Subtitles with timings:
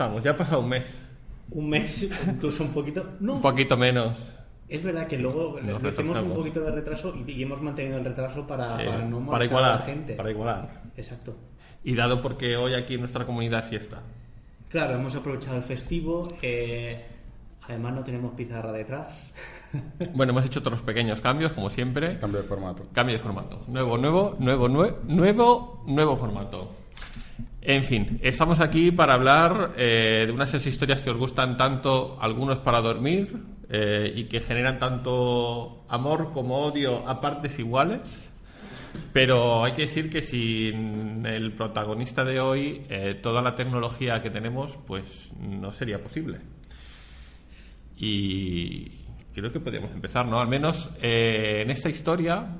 [0.00, 0.84] estamos, ya ha pasado un mes.
[1.50, 3.04] Un mes, incluso un poquito.
[3.20, 4.16] No, Un poquito menos.
[4.68, 7.60] es verdad que luego le Nos le hacemos un poquito de retraso y, y hemos
[7.60, 9.80] mantenido el retraso para, eh, para no para molestar a igualar.
[9.80, 10.14] la gente.
[10.14, 10.82] Para igualar.
[10.96, 11.36] Exacto.
[11.84, 14.00] Y dado porque hoy aquí en nuestra comunidad es fiesta.
[14.70, 16.28] Claro, hemos aprovechado el festivo.
[16.40, 17.04] eh,
[17.68, 19.32] además, no tenemos pizarra detrás.
[20.14, 22.18] Bueno, hemos hecho otros pequeños cambios, como siempre.
[22.18, 22.86] Cambio de formato.
[22.92, 23.62] Cambio de formato.
[23.68, 26.72] Nuevo, nuevo, nuevo, nue- nuevo, nuevo formato.
[27.62, 32.58] En fin, estamos aquí para hablar eh, de unas historias que os gustan tanto, algunos
[32.60, 33.36] para dormir,
[33.68, 38.30] eh, y que generan tanto amor como odio a partes iguales.
[39.12, 44.30] Pero hay que decir que sin el protagonista de hoy, eh, toda la tecnología que
[44.30, 46.38] tenemos, pues no sería posible.
[47.98, 48.88] Y
[49.34, 50.40] creo que podríamos empezar, ¿no?
[50.40, 52.56] Al menos en esta historia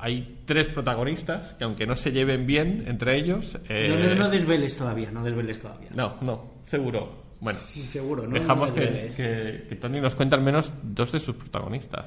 [0.00, 3.58] hay tres protagonistas que aunque no se lleven bien entre ellos...
[3.68, 5.88] eh, No, no, no desveles todavía, no desveles todavía.
[5.94, 7.20] no, no, seguro.
[7.40, 8.34] Bueno, Sí, seguro, ¿no?
[8.34, 9.14] dejamos No que, desveles.
[9.14, 12.04] que, que Tony nos cuente al menos dos de sus protagonistas.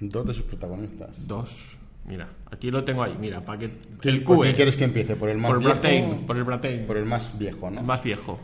[0.00, 1.26] Dos de sus protagonistas.
[1.28, 1.50] Dos.
[2.06, 3.70] Mira, aquí lo tengo ahí, mira, para que...
[4.00, 5.16] ¿Qué- El ¿Por qué quieres que empiece?
[5.16, 5.80] ¿Por el más Por el viejo?
[5.80, 6.86] Bratain, por el Bratain.
[6.86, 7.80] Por el más viejo, ¿no?
[7.80, 8.40] El más viejo.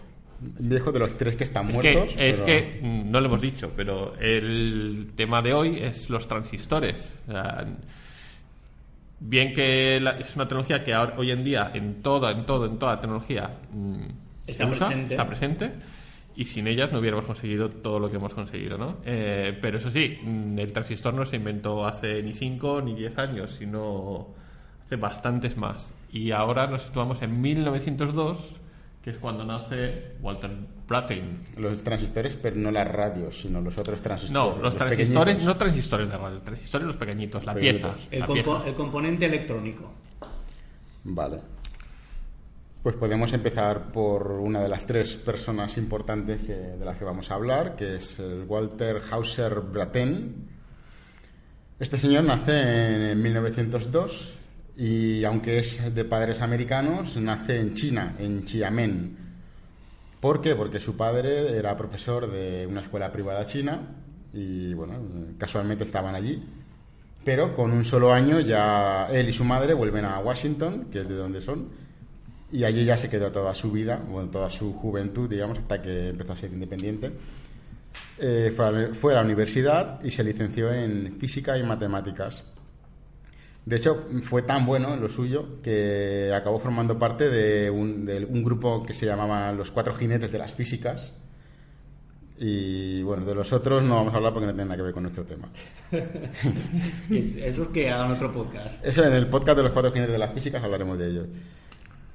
[0.61, 2.15] Viejo de los tres que están Es muertos.
[2.15, 6.09] que, es pero- que mm, no lo hemos dicho, pero el tema de hoy es
[6.09, 6.95] los transistores.
[7.29, 7.67] O sea,
[9.21, 12.67] bien que la- es una tecnología que ahora- hoy en día en toda, en todo,
[12.67, 14.01] en toda tecnología mm,
[14.47, 15.15] Está usa, presente.
[15.15, 15.71] está presente.
[16.37, 18.97] Y sin ellas no hubiéramos conseguido todo lo que hemos conseguido, ¿no?
[19.05, 23.19] Eh, pero eso sí, mm, el transistor no se inventó hace ni 5 ni 10
[23.19, 24.29] años, sino
[24.85, 25.89] hace bastantes más.
[26.13, 28.57] Y ahora nos situamos en 1902,
[29.03, 30.51] que es cuando nace Walter
[30.87, 31.41] Brattain.
[31.57, 34.33] Los transistores, pero no las radios, sino los otros transistores.
[34.33, 35.47] No, los transistores, pequeñitos.
[35.47, 37.95] no transistores de radio, transistores los pequeñitos, la Pequeñitos.
[37.95, 38.09] pieza.
[38.11, 38.69] El, la compo- pieza.
[38.69, 39.93] el componente electrónico.
[41.05, 41.39] Vale.
[42.83, 47.31] Pues podemos empezar por una de las tres personas importantes que- de las que vamos
[47.31, 50.49] a hablar, que es el Walter Hauser Brattain.
[51.79, 54.37] Este señor nace en 1902
[54.81, 59.15] y aunque es de padres americanos, nace en China, en Xiamen.
[60.19, 60.55] ¿Por qué?
[60.55, 63.79] Porque su padre era profesor de una escuela privada china
[64.33, 64.95] y, bueno,
[65.37, 66.43] casualmente estaban allí.
[67.23, 71.09] Pero con un solo año ya él y su madre vuelven a Washington, que es
[71.11, 71.69] de donde son,
[72.51, 76.09] y allí ya se quedó toda su vida, bueno, toda su juventud, digamos, hasta que
[76.09, 77.13] empezó a ser independiente.
[78.19, 82.45] Eh, fue, a, fue a la universidad y se licenció en física y matemáticas.
[83.71, 88.25] De hecho, fue tan bueno en lo suyo que acabó formando parte de un, de
[88.25, 91.13] un grupo que se llamaba Los Cuatro Jinetes de las Físicas.
[92.37, 94.93] Y bueno, de los otros no vamos a hablar porque no tienen nada que ver
[94.93, 95.51] con nuestro tema.
[97.11, 98.85] Es- Eso es que hagan otro podcast.
[98.85, 101.27] Eso en el podcast de los cuatro jinetes de las físicas hablaremos de ello.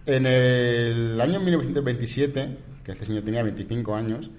[0.06, 4.30] En el año 1927, que este señor tenía 25 años,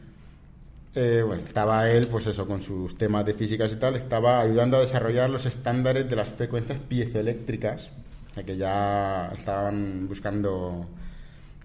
[0.96, 4.78] eh, bueno, estaba él, pues eso, con sus temas de físicas y tal, estaba ayudando
[4.78, 7.90] a desarrollar los estándares de las frecuencias piezoeléctricas,
[8.30, 10.86] o sea, que ya estaban buscando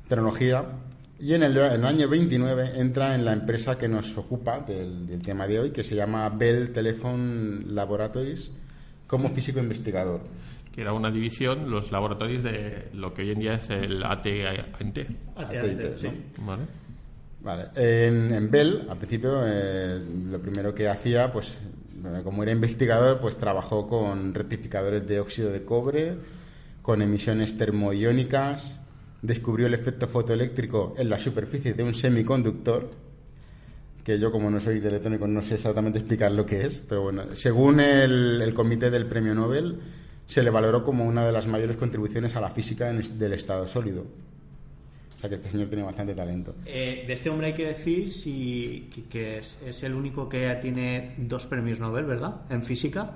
[0.10, 0.66] tecnología.
[1.18, 5.08] Y en el, en el año 29 entra en la empresa que nos ocupa del,
[5.08, 8.52] del tema de hoy, que se llama Bell Telephone Laboratories,
[9.08, 10.22] como físico investigador.
[10.76, 15.08] Que era una división, los laboratorios de lo que hoy en día es el AT&T.
[15.38, 16.08] AT&T, sí.
[16.40, 16.81] ¿Vale?
[17.44, 17.68] Vale.
[17.76, 20.00] En, en Bell, al principio, eh,
[20.30, 21.58] lo primero que hacía, pues,
[22.06, 26.16] eh, como era investigador, pues trabajó con rectificadores de óxido de cobre,
[26.82, 28.80] con emisiones termoiónicas,
[29.22, 32.90] descubrió el efecto fotoeléctrico en la superficie de un semiconductor,
[34.04, 37.24] que yo como no soy de no sé exactamente explicar lo que es, pero bueno,
[37.34, 39.80] según el, el comité del premio Nobel,
[40.26, 43.68] se le valoró como una de las mayores contribuciones a la física en del estado
[43.68, 44.06] sólido.
[45.22, 46.56] O sea que este señor tiene bastante talento.
[46.66, 50.58] Eh, de este hombre hay que decir si, que, que es, es el único que
[50.64, 52.38] tiene dos premios Nobel, ¿verdad?
[52.50, 53.12] En física.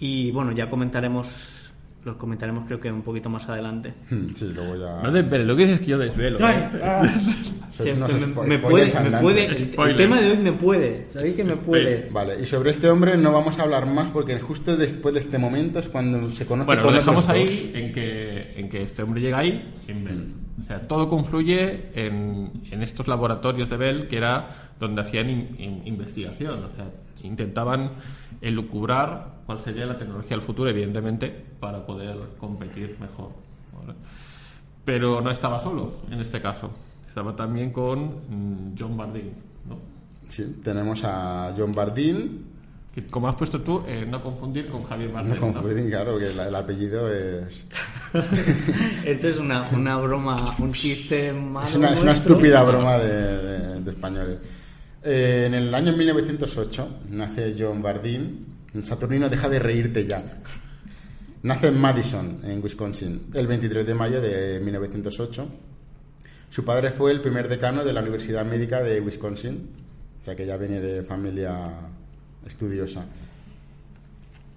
[0.00, 1.70] Y bueno, ya comentaremos,
[2.04, 3.94] los comentaremos creo que un poquito más adelante.
[4.10, 5.00] Hmm, Sí, luego ya...
[5.00, 6.38] No desveles, lo que dices es que yo desvelo.
[6.40, 6.68] ¿eh?
[7.76, 9.52] Sois Que unos me, me puede, me puede- el,
[9.90, 12.08] el tema de hoy me puede, ¿sabéis que me puede?
[12.10, 15.38] Vale, y sobre este hombre no vamos a hablar más porque justo después de este
[15.38, 19.02] momento es cuando se conoce Bueno, con lo dejamos ahí en que, en que este
[19.02, 20.24] hombre llega ahí en Bell.
[20.58, 25.56] O sea, todo confluye en, en estos laboratorios de Bell que era donde hacían in-
[25.58, 26.64] in- investigación.
[26.64, 26.86] O sea,
[27.22, 27.90] intentaban
[28.40, 31.28] elucubrar cuál sería la tecnología del futuro, evidentemente,
[31.60, 33.30] para poder competir mejor.
[33.78, 33.94] ¿vale?
[34.84, 36.70] Pero no estaba solo en este caso.
[37.08, 39.32] Estaba también con mm, John Bardeen.
[39.68, 39.76] ¿no?
[40.28, 42.44] Sí, tenemos a John Bardeen,
[43.02, 45.36] como has puesto tú, eh, no confundir con Javier no Bardem.
[45.38, 45.62] con ¿no?
[45.62, 47.64] Bardeen, claro, que la- el apellido es...
[49.04, 52.32] Esto es una, una broma, un chiste malo Es una, es una nuestro.
[52.34, 53.08] estúpida broma de,
[53.42, 54.38] de- de españoles.
[55.02, 58.46] Eh, en el año 1908 nace John Bardeen.
[58.82, 60.40] Saturnino, deja de reírte ya.
[61.42, 65.48] Nace en Madison, en Wisconsin, el 23 de mayo de 1908.
[66.50, 69.70] Su padre fue el primer decano de la Universidad Médica de Wisconsin,
[70.20, 71.70] o sea que ya viene de familia
[72.46, 73.04] estudiosa.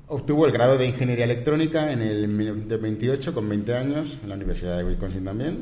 [0.08, 4.78] Obtuvo el grado de Ingeniería Electrónica en el 1928 con 20 años, en la Universidad
[4.78, 5.60] de Wisconsin también,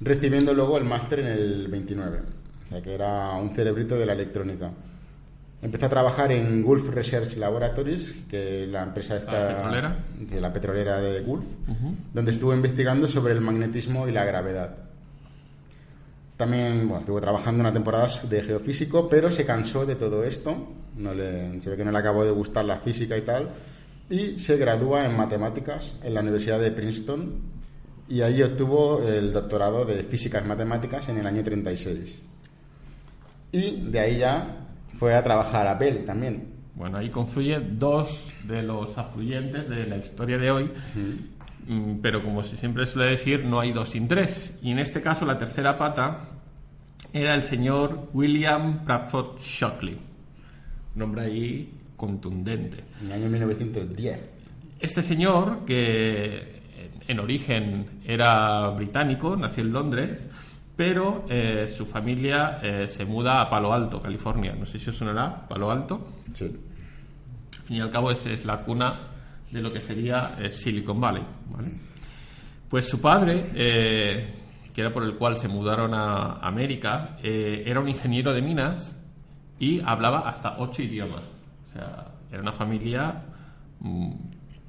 [0.00, 4.14] recibiendo luego el máster en el 29, o sea que era un cerebrito de la
[4.14, 4.70] electrónica.
[5.62, 9.96] Empezó a trabajar en Gulf Research Laboratories, que la empresa está ¿La petrolera?
[10.18, 11.44] de la petrolera de Gulf,
[12.12, 14.76] donde estuvo investigando sobre el magnetismo y la gravedad.
[16.36, 20.54] También bueno, estuvo trabajando una temporada de geofísico, pero se cansó de todo esto.
[20.96, 23.50] No le, se ve que no le acabó de gustar la física y tal.
[24.10, 27.54] Y se gradúa en matemáticas en la Universidad de Princeton.
[28.08, 32.22] Y ahí obtuvo el doctorado de físicas matemáticas en el año 36.
[33.52, 34.68] Y de ahí ya
[34.98, 36.52] fue a trabajar a Bell también.
[36.74, 38.08] Bueno, ahí confluye dos
[38.46, 40.70] de los afluyentes de la historia de hoy,
[41.66, 44.54] Mm, pero como siempre suele decir, no hay dos sin tres.
[44.62, 46.28] Y en este caso, la tercera pata
[47.12, 49.98] era el señor William Bradford Shockley.
[50.94, 52.84] Nombre ahí contundente.
[53.00, 54.20] En el año 1910.
[54.80, 56.54] Este señor, que
[57.06, 60.28] en origen era británico, nació en Londres,
[60.76, 64.54] pero eh, su familia eh, se muda a Palo Alto, California.
[64.58, 66.08] No sé si os sonará, Palo Alto.
[66.32, 66.46] Sí.
[66.46, 69.00] Al fin y al cabo es, es la cuna
[69.50, 71.22] de lo que sería eh, Silicon Valley.
[71.50, 71.72] ¿vale?
[72.68, 78.32] Pues su padre, que era por el cual se mudaron a América, era un ingeniero
[78.32, 78.96] de minas
[79.66, 81.22] y hablaba hasta ocho idiomas.
[81.68, 83.22] O sea, era una familia
[83.80, 84.10] mm,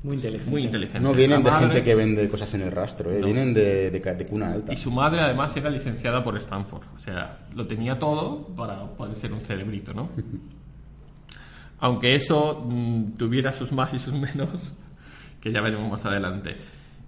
[0.03, 0.49] Muy inteligente.
[0.51, 0.99] muy inteligente.
[0.99, 3.19] No vienen La de madre- gente que vende cosas en el rastro, ¿eh?
[3.19, 3.25] No.
[3.25, 4.71] vienen de, de, ca- de cuna alta.
[4.73, 6.83] Y su madre además era licenciada por Stanford.
[6.95, 10.09] O sea, lo tenía todo para poder ser un cerebrito, ¿no?
[11.79, 14.49] Aunque eso mm, tuviera sus más y sus menos,
[15.41, 16.55] que ya veremos más adelante.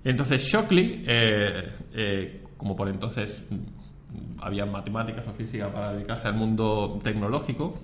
[0.04, 3.44] Entonces Shockley, eh, eh, como por entonces
[4.40, 7.78] había matemáticas o física para dedicarse al mundo tecnológico,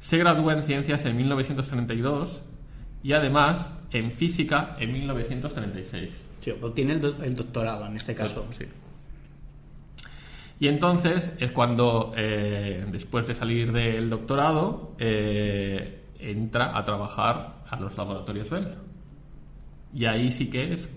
[0.00, 2.42] se gradúa en ciencias en 1932
[3.02, 6.10] y además en física en 1936.
[6.40, 8.46] Sí, obtiene el, do- el doctorado en este caso.
[8.58, 8.64] Sí.
[10.60, 17.80] Y entonces es cuando, eh, después de salir del doctorado, eh, entra a trabajar a
[17.80, 18.68] los laboratorios Bell.
[19.94, 20.88] Y ahí sí que es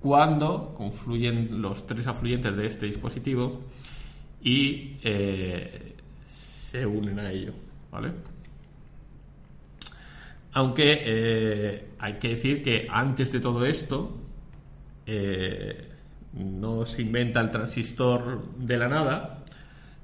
[0.00, 3.60] cuando confluyen los tres afluentes de este dispositivo
[4.42, 5.94] y eh,
[6.28, 7.52] se unen a ello.
[7.90, 8.12] ¿Vale?
[10.52, 14.16] Aunque eh, hay que decir que antes de todo esto,
[15.06, 15.88] eh,
[16.32, 19.44] no se inventa el transistor de la nada,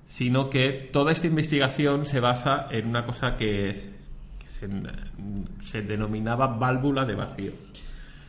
[0.07, 3.95] sino que toda esta investigación se basa en una cosa que,
[5.65, 7.53] se denominaba válvula de vacío.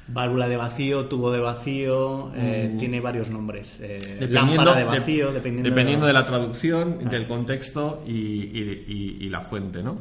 [0.08, 3.80] Válvula de vacío, tubo de vacío, eh, tiene varios nombres.
[3.82, 4.34] Eh, Mm.
[4.34, 7.10] lámpara de de- vacío, dependiendo, dependiendo de, de la traducción, Ah.
[7.10, 9.98] del contexto y, y- y- y la fuente, ¿no?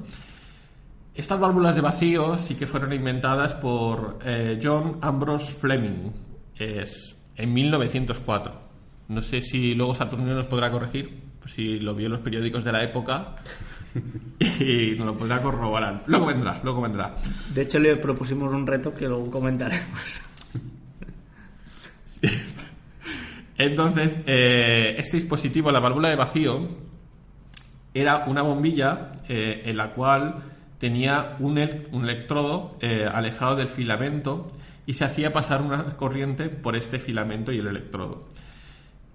[1.14, 6.11] Estas válvulas de vacío sí que fueron inventadas por eh, John Ambrose Fleming
[6.58, 8.52] es, en 1904.
[9.08, 12.64] No sé si luego Saturnino nos podrá corregir, pues si lo vio en los periódicos
[12.64, 13.36] de la época
[14.60, 16.02] y nos lo podrá corroborar.
[16.06, 17.16] Luego vendrá, luego vendrá.
[17.52, 20.20] De hecho, le propusimos un reto que luego comentaremos.
[23.56, 26.68] Entonces, eh, este dispositivo, la válvula de vacío,
[27.92, 30.42] era una bombilla eh, en la cual
[30.78, 34.48] tenía un, el- un electrodo eh, alejado del filamento
[34.86, 38.24] y se hacía pasar una corriente por este filamento y el electrodo.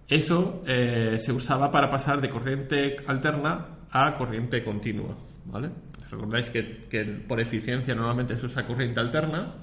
[0.10, 5.16] Eso eh, se usaba para pasar de corriente alterna a corriente continua.
[5.46, 5.70] ¿vale?
[6.10, 9.54] Recordáis que, que por eficiencia normalmente se usa corriente alterna,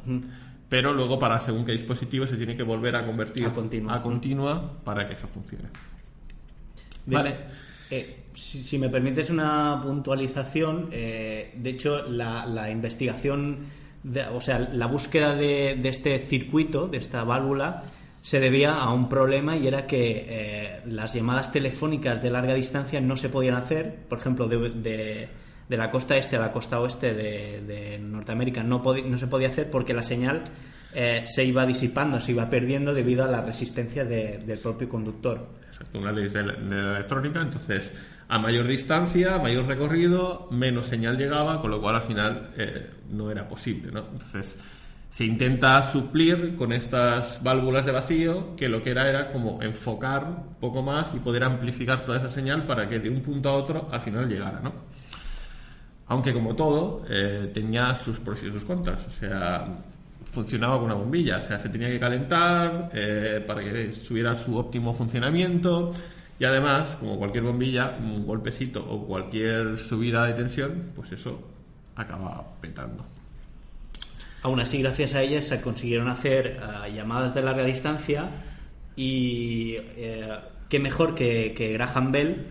[0.68, 3.94] pero luego para según qué dispositivo se tiene que volver a convertir A continua.
[3.96, 5.68] a continua para que eso funcione.
[7.06, 7.36] Vale.
[7.90, 13.58] eh, si, si me permites una puntualización, eh, de hecho, la, la investigación,
[14.02, 17.84] de- o sea, la búsqueda de, de este circuito, de esta válvula,
[18.26, 23.00] se debía a un problema y era que eh, las llamadas telefónicas de larga distancia
[23.00, 25.28] no se podían hacer, por ejemplo, de, de-
[25.68, 29.46] de la costa este a la costa oeste de, de Norteamérica no, no se podía
[29.48, 30.42] hacer porque la señal
[30.92, 35.46] eh, se iba disipando, se iba perdiendo debido a la resistencia de- del propio conductor.
[35.68, 37.92] Exacto, una ley de la, de la electrónica, entonces
[38.28, 43.30] a mayor distancia, mayor recorrido, menos señal llegaba, con lo cual al final eh, no
[43.30, 43.92] era posible.
[43.92, 44.00] ¿no?
[44.12, 44.56] Entonces
[45.16, 50.24] se intenta suplir con estas válvulas de vacío, que lo que era era como enfocar
[50.24, 53.54] un poco más y poder amplificar toda esa señal para que de un punto a
[53.54, 54.60] otro al final llegara.
[54.60, 54.74] ¿no?
[56.08, 59.06] Aunque como todo, eh, tenía sus pros y sus contras.
[59.06, 59.66] O sea,
[60.32, 61.38] funcionaba con una bombilla.
[61.38, 65.92] O sea, se tenía que calentar eh, para que tuviera su óptimo funcionamiento.
[66.38, 71.40] Y además, como cualquier bombilla, un golpecito o cualquier subida de tensión, pues eso
[71.94, 73.15] acaba petando.
[74.46, 78.30] Aún así, gracias a ellas se consiguieron hacer eh, llamadas de larga distancia
[78.94, 80.38] y eh,
[80.68, 82.46] qué mejor que, Graham Bell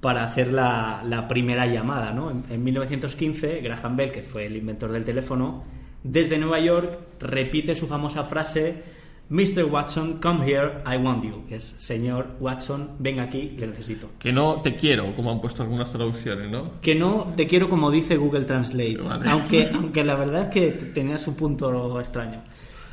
[0.00, 2.10] para hacer la, primera llamada.
[2.10, 2.32] ¿no?
[2.50, 5.62] En 1915, Graham Bell, que fue el inventor del teléfono,
[6.02, 8.82] desde Nueva York repite su famosa frase
[9.28, 9.64] Mr.
[9.64, 11.44] Watson, come here, I want you.
[11.48, 14.08] Que es, señor Watson, ven aquí, le necesito.
[14.20, 16.80] Que no te quiero, como han puesto algunas traducciones, ¿no?
[16.80, 19.28] Que no te quiero como dice Google Translate, Vale.
[19.28, 22.42] aunque, aunque la verdad es que tenía su punto extraño.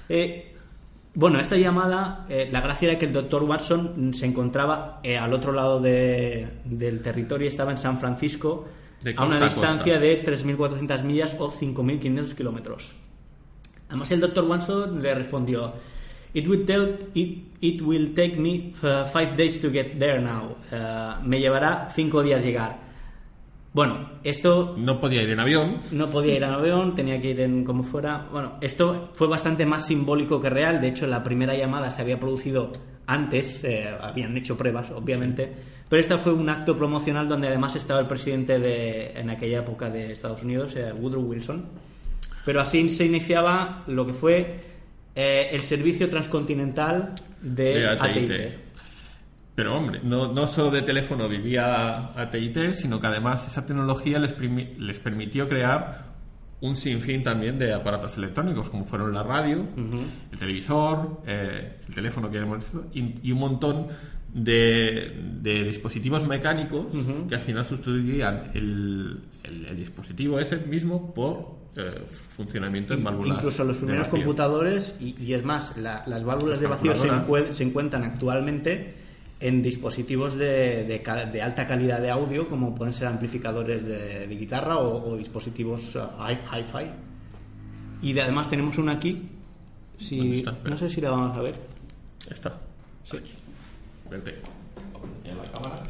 [0.10, 0.56] Eh,
[1.14, 5.32] bueno, esta llamada, eh, la gracia era que el doctor Watson se encontraba eh, al
[5.34, 8.68] otro lado de- del territorio, estaba en San Francisco,
[9.16, 10.00] a una a distancia costa.
[10.00, 12.92] de 3.400 millas o 5.500 kilómetros.
[13.90, 15.74] Además, el doctor Watson le respondió:
[16.34, 20.56] It will, tell- it, it will take me uh, five days to get there now.
[20.72, 22.80] Uh, me llevará cinco días llegar.
[23.74, 25.82] Bueno, esto No podía ir en avión.
[25.92, 28.28] no podía ir en avión, tenía que ir en como fuera.
[28.32, 30.80] Bueno, esto fue bastante más simbólico que real.
[30.80, 32.72] De hecho, la primera llamada se había producido
[33.08, 35.52] antes, eh, habían hecho pruebas, obviamente.
[35.90, 39.90] Pero esta fue un acto promocional donde además estaba el presidente de, en aquella época
[39.90, 41.66] de Estados Unidos, eh, Woodrow Wilson.
[42.46, 44.60] Pero así se iniciaba lo que fue
[45.16, 48.60] eh, el servicio transcontinental de, De AT&T.
[49.56, 54.34] Pero hombre, no, no solo de teléfono vivía AT&T, sino que además esa tecnología les,
[54.80, 56.12] les permitió crear
[56.62, 59.66] un sinfín también de aparatos electrónicos, como fueron la radio,
[60.32, 63.88] el televisor, eh, el teléfono que hemos visto, y, y un montón
[64.34, 66.88] de, de dispositivos mecánicos
[67.30, 73.38] que al final sustituían el, el- el dispositivo ese mismo por eh, funcionamiento en válvulas.
[73.38, 74.20] Incluso los de primeros vacío.
[74.24, 77.50] computadores, y, y es más, la- las válvulas Las de vacío se, calculadoras.
[77.50, 78.94] encue- se encuentran actualmente
[79.40, 84.78] en dispositivos de, de alta calidad de audio, como pueden ser amplificadores de, de guitarra
[84.78, 86.90] o, o dispositivos uh, hi- hi-fi.
[88.02, 89.12] Y de- además tenemos una aquí.
[89.14, 89.30] ¿Dónde
[90.06, 90.58] Si, está?
[90.64, 91.56] No sé si la vamos a ver.
[92.30, 92.54] Está.
[93.06, 93.18] Sí.
[94.10, 94.36] Verte.
[95.26, 95.84] En la cámara.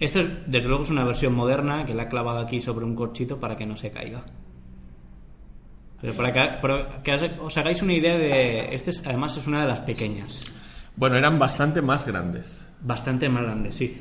[0.00, 2.94] Esto, es, desde luego, es una versión moderna que la he clavado aquí sobre un
[2.96, 4.22] corchito para que no se caiga.
[6.00, 8.74] Pero para que, para que os- hagáis una idea de...
[8.74, 10.42] Este es- además es una de las pequeñas.
[10.96, 12.46] Bueno, eran bastante más grandes.
[12.80, 13.98] Bastante más grande, sí.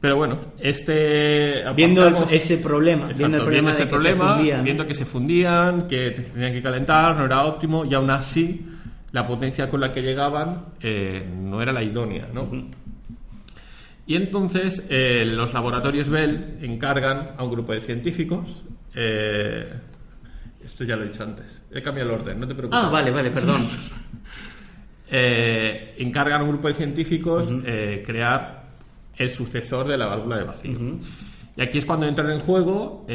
[0.00, 1.62] Pero bueno, este.
[1.76, 4.64] Viendo el- ese problema, Exacto, viendo el problema ese de que se fundían.
[4.64, 8.66] viendo que se fundían, que te- tenían que calentar, no era óptimo, y aún así
[9.12, 12.48] la potencia con la que llegaban eh, no era la idónea, ¿no?
[14.10, 18.64] Y entonces eh, los laboratorios Bell encargan a un grupo de científicos.
[18.92, 19.72] eh,
[20.66, 21.46] esto ya lo he dicho antes.
[21.72, 22.80] He cambiado el orden, no te preocupes.
[22.82, 23.64] Ah, vale, vale, perdón.
[25.12, 27.52] eh, encargan a un grupo de científicos
[28.04, 28.64] crear
[29.16, 30.78] el sucesor de la válvula de vacío.
[31.56, 33.06] Y aquí es cuando entran en juego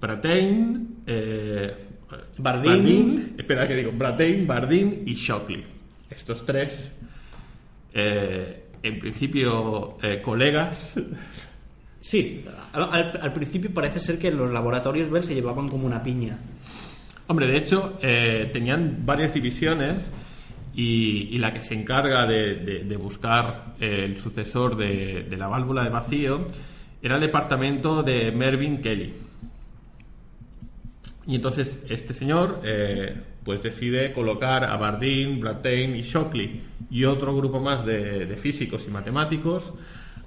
[0.00, 1.72] Brattain, eh,
[2.38, 3.36] Bardeen.
[3.38, 5.64] espera que digo, Brattain, Bardeen y Shockley.
[6.10, 6.92] Estos tres,
[7.92, 10.94] eh, en principio, eh, colegas.
[12.00, 16.36] Sí, al, principio parece ser que los laboratorios Bell se llevaban como una piña.
[17.26, 20.10] Hombre, de hecho, eh, tenían varias divisiones
[20.74, 25.48] y, y la que se encarga de, de- de buscar el sucesor de, de la
[25.48, 26.46] válvula de vacío
[27.02, 29.14] era el departamento de Mervyn Kelly.
[31.26, 37.36] Y entonces este señor eh, pues decide colocar a Bardeen, Brattain y Shockley y otro
[37.36, 39.72] grupo más de, de físicos y matemáticos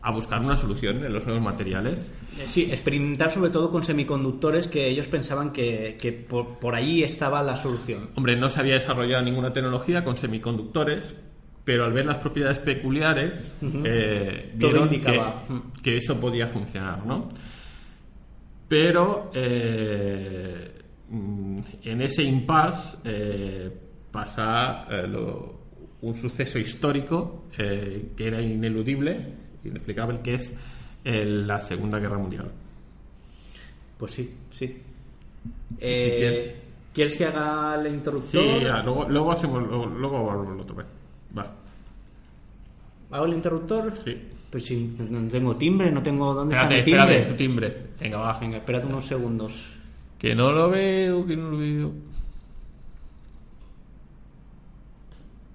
[0.02, 2.00] a buscar una solución en los nuevos materiales.
[2.40, 7.02] Eh, Sí, experimentar sobre todo con semiconductores que ellos pensaban que, que por, por ahí
[7.04, 8.12] estaba la solución.
[8.16, 11.16] Hombre, no se había desarrollado ninguna tecnología con semiconductores,
[11.64, 15.44] pero al ver las propiedades peculiares, eh, Todo vieron indicaba.
[15.78, 17.28] que, que eso podía funcionar, ¿no?
[18.68, 20.77] Pero eh,
[21.12, 23.72] en ese impasse eh,
[24.12, 25.58] pasa eh, lo-
[26.02, 29.34] un suceso histórico eh, que era ineludible,
[29.64, 30.54] inexplicable, que es
[31.04, 32.52] la Segunda Guerra Mundial.
[33.98, 34.78] Pues sí, sí.
[35.80, 36.56] Quieres.
[36.94, 38.62] ¿Quieres que haga el Sí, interruptor?
[38.64, 40.76] ya, luego, luego hacemos, luego, lo otro.
[40.76, 40.86] Va.
[41.38, 41.56] Va.
[43.12, 43.96] ¿Hago el interruptor?
[44.04, 44.18] Sí.
[44.52, 46.34] Pues sí, no no tengo timbre, no tengo...
[46.34, 47.16] ¿Dónde Espérate, está mi timbre?
[47.16, 47.78] espérate, tu timbre.
[48.00, 48.40] Venga, va.
[48.40, 49.77] Venga, espérate unos segundos.
[50.20, 51.92] Que no lo veo, que no lo veo.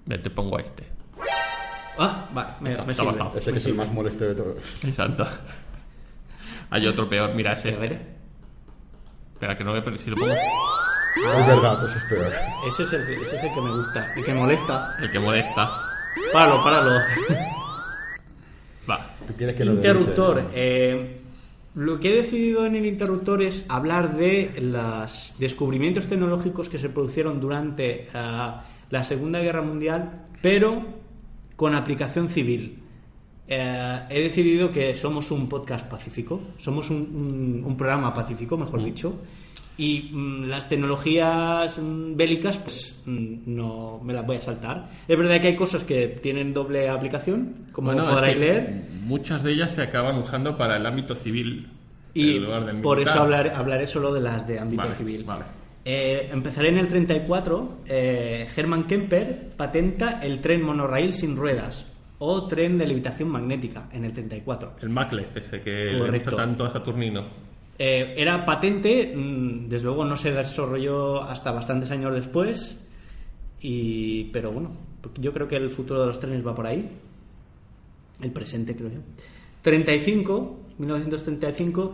[0.05, 0.83] Ve, te pongo a este.
[1.97, 3.19] Ah, vale, me, Está- me sirve.
[3.35, 4.57] Ese que es el más molesto de todos.
[4.83, 5.27] Exacto.
[6.69, 7.75] Hay otro peor, mira, ese.
[7.75, 8.13] A ver,
[9.33, 10.31] Espera, que no veo, pero si lo pongo.
[10.31, 12.33] Es verdad, ese es peor.
[12.67, 14.95] ese es, el, ese es el que me gusta, el que molesta.
[15.01, 15.71] El que molesta.
[16.31, 16.91] Páralo, páralo.
[18.89, 19.09] Va.
[19.27, 20.49] ¿Tú quieres que lo Interruptor.
[20.53, 21.21] eh,
[21.75, 26.89] lo que he decidido en el interruptor es hablar de los descubrimientos tecnológicos que se
[26.89, 30.83] produjeron durante ah, la Segunda Guerra Mundial, pero
[31.55, 32.79] con aplicación civil.
[33.47, 38.83] Eh, he decidido que somos un podcast pacífico, somos un, un- un programa pacífico, mejor
[38.83, 39.15] dicho,
[39.77, 44.87] y mm, las tecnologías mm, bélicas, pues mm, no me las voy a saltar.
[45.07, 48.83] Es verdad que hay cosas que tienen doble aplicación, como Bueno, que leer.
[49.01, 51.69] Muchas de ellas se acaban usando para el ámbito civil.
[52.13, 55.23] Y en lugar del por eso hablaré, hablaré solo de las de ámbito Vale, civil.
[55.23, 55.45] vale.
[55.85, 57.79] Eh, empezaré en el 34.
[57.87, 64.05] Eh, Hermann Kemper patenta el tren monorail sin ruedas o tren de levitación magnética en
[64.05, 64.75] el 34.
[64.81, 67.23] El Macle, ese que le gusta tanto a Saturnino.
[67.77, 72.87] Eh, era patente, mm, desde luego no se desarrolló hasta bastantes años después,
[73.59, 74.71] y, pero bueno,
[75.15, 76.87] yo creo que el futuro de los trenes va por ahí,
[78.21, 78.99] el presente creo yo.
[79.61, 81.93] 35, 1935,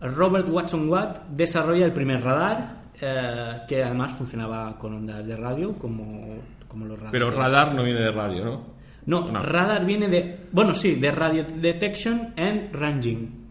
[0.00, 5.74] Robert Watson Watt desarrolla el primer radar, eh, que además funcionaba con ondas de radio,
[5.74, 6.36] como,
[6.68, 7.12] como los radares.
[7.12, 8.72] Pero radar no viene de radio, ¿no?
[9.04, 9.42] No, No.
[9.42, 13.41] radar viene de, bueno, sí, de Radio Detection and Ranging.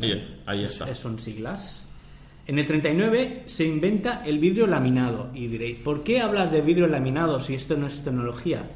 [0.00, 0.90] Oye, ahí está.
[0.90, 1.86] Eh, Son siglas.
[2.46, 5.30] En el 39 se inventa el vidrio laminado.
[5.34, 8.70] Y diréis, ¿por qué hablas de vidrio laminado si esto no es tecnología?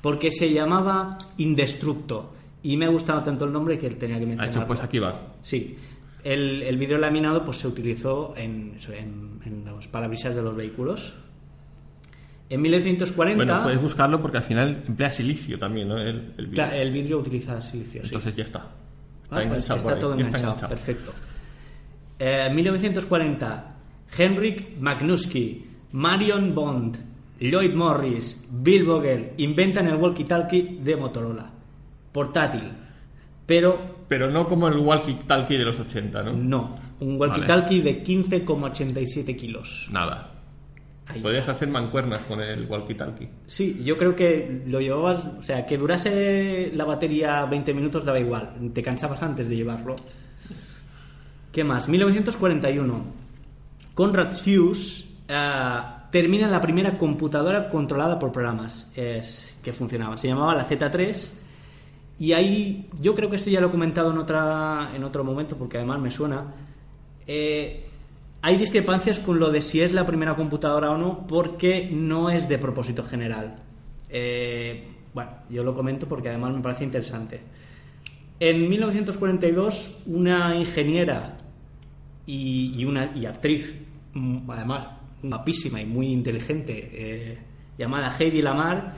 [0.00, 2.34] Porque se llamaba Indestructo.
[2.62, 4.60] Y me ha gustado tanto el nombre que tenía que mencionarlo.
[4.60, 5.34] hecho, pues aquí va.
[5.42, 5.76] Sí.
[6.22, 11.14] El, el vidrio laminado pues se utilizó en, en- en los parabrisas de los vehículos.
[12.48, 13.44] En 1940...
[13.44, 15.98] Bueno, puedes buscarlo porque al final emplea silicio también, ¿no?
[15.98, 16.70] El, el vidrio.
[16.72, 18.06] El vidrio utiliza silicio, sí.
[18.06, 18.70] Entonces ya está.
[19.38, 20.68] Está Ah, pues enganchado está todo enganchado, enganchado.
[20.68, 21.12] perfecto.
[22.18, 23.76] Eh, 1940,
[24.16, 26.96] Henrik Magnuski, Marion Bond,
[27.40, 31.50] Lloyd Morris, Bill Vogel inventan el walkie-talkie de Motorola.
[32.12, 32.70] Portátil.
[33.46, 36.32] Pero Pero no como el walkie-talkie de los 80, ¿no?
[36.32, 39.88] no, un walkie-talkie de 15,87 kilos.
[39.90, 40.30] Nada.
[41.06, 41.52] Ahí Podías está.
[41.52, 43.28] hacer mancuernas con el walkie-talkie.
[43.46, 48.18] Sí, yo creo que lo llevabas, o sea, que durase la batería 20 minutos daba
[48.18, 49.96] igual, te cansabas antes de llevarlo.
[51.52, 51.88] ¿Qué más?
[51.88, 53.04] 1941.
[53.94, 60.18] Conrad Hughes eh, termina la primera computadora controlada por programas es, que funcionaban.
[60.18, 61.32] Se llamaba la Z3
[62.18, 65.56] y ahí, yo creo que esto ya lo he comentado en, otra, en otro momento
[65.56, 66.44] porque además me suena.
[67.26, 67.88] Eh,
[68.46, 72.46] hay discrepancias con lo de si es la primera computadora o no porque no es
[72.46, 73.56] de propósito general.
[74.10, 77.40] Eh, bueno, yo lo comento porque además me parece interesante.
[78.38, 81.38] En 1942, una ingeniera
[82.26, 83.78] y, una y actriz,
[84.12, 84.88] mm, además
[85.22, 87.38] guapísima y muy inteligente, eh,
[87.78, 88.92] llamada Heidi Lamar,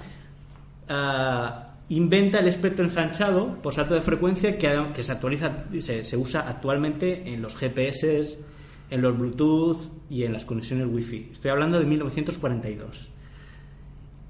[0.88, 6.16] ah, inventa el espectro ensanchado por salto de frecuencia que, que se actualiza, se, se
[6.16, 8.55] usa actualmente en los GPS,
[8.90, 11.30] en los Bluetooth y en las conexiones Wi-Fi.
[11.32, 13.10] Estoy hablando de 1942.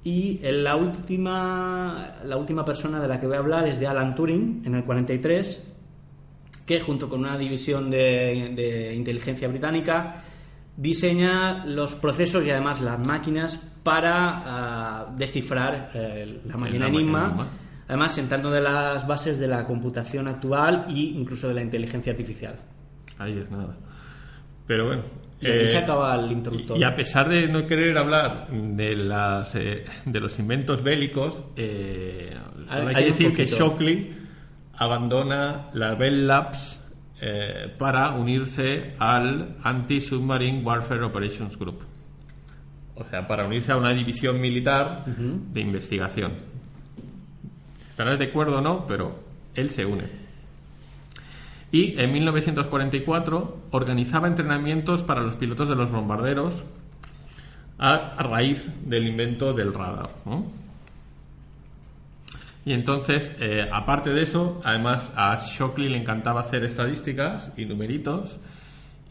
[0.04, 3.86] Y en la última, la última persona de la que voy a hablar es de
[3.86, 5.76] Alan Turing, en el 43,
[6.64, 10.22] que junto con una división de, de inteligencia británica
[10.76, 17.48] diseña los procesos y además las máquinas para ah, descifrar eh, la máquina Enigma.
[17.88, 22.56] además sentando de las bases de la computación actual e incluso de la inteligencia artificial.
[23.18, 23.76] Ahí es nada.
[24.66, 25.02] Pero bueno.
[25.40, 26.78] Y aquí eh, se acaba el introductor.
[26.78, 32.34] Y a pesar de no querer hablar de las eh, de los inventos bélicos, eh,
[32.68, 33.46] hay, Hay- que decir que.
[33.46, 34.16] Shockley
[34.78, 36.80] abandona la Bell Labs
[37.20, 41.80] eh, para unirse al Anti-Submarine Warfare Operations Group.
[42.94, 46.32] O sea, para unirse a una división militar de investigación.
[47.90, 49.18] Estarás de acuerdo o no, pero
[49.54, 50.04] él se une.
[51.72, 56.62] Y en 1944 organizaba entrenamientos para los pilotos de los bombarderos
[57.78, 60.10] a, raíz del invento del radar.
[62.64, 68.40] Y entonces, eh, aparte de eso, además a Shockley le encantaba hacer estadísticas y numeritos.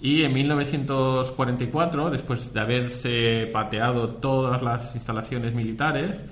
[0.02, 6.24] Y en 1944, después de haberse pateado todas las instalaciones militares,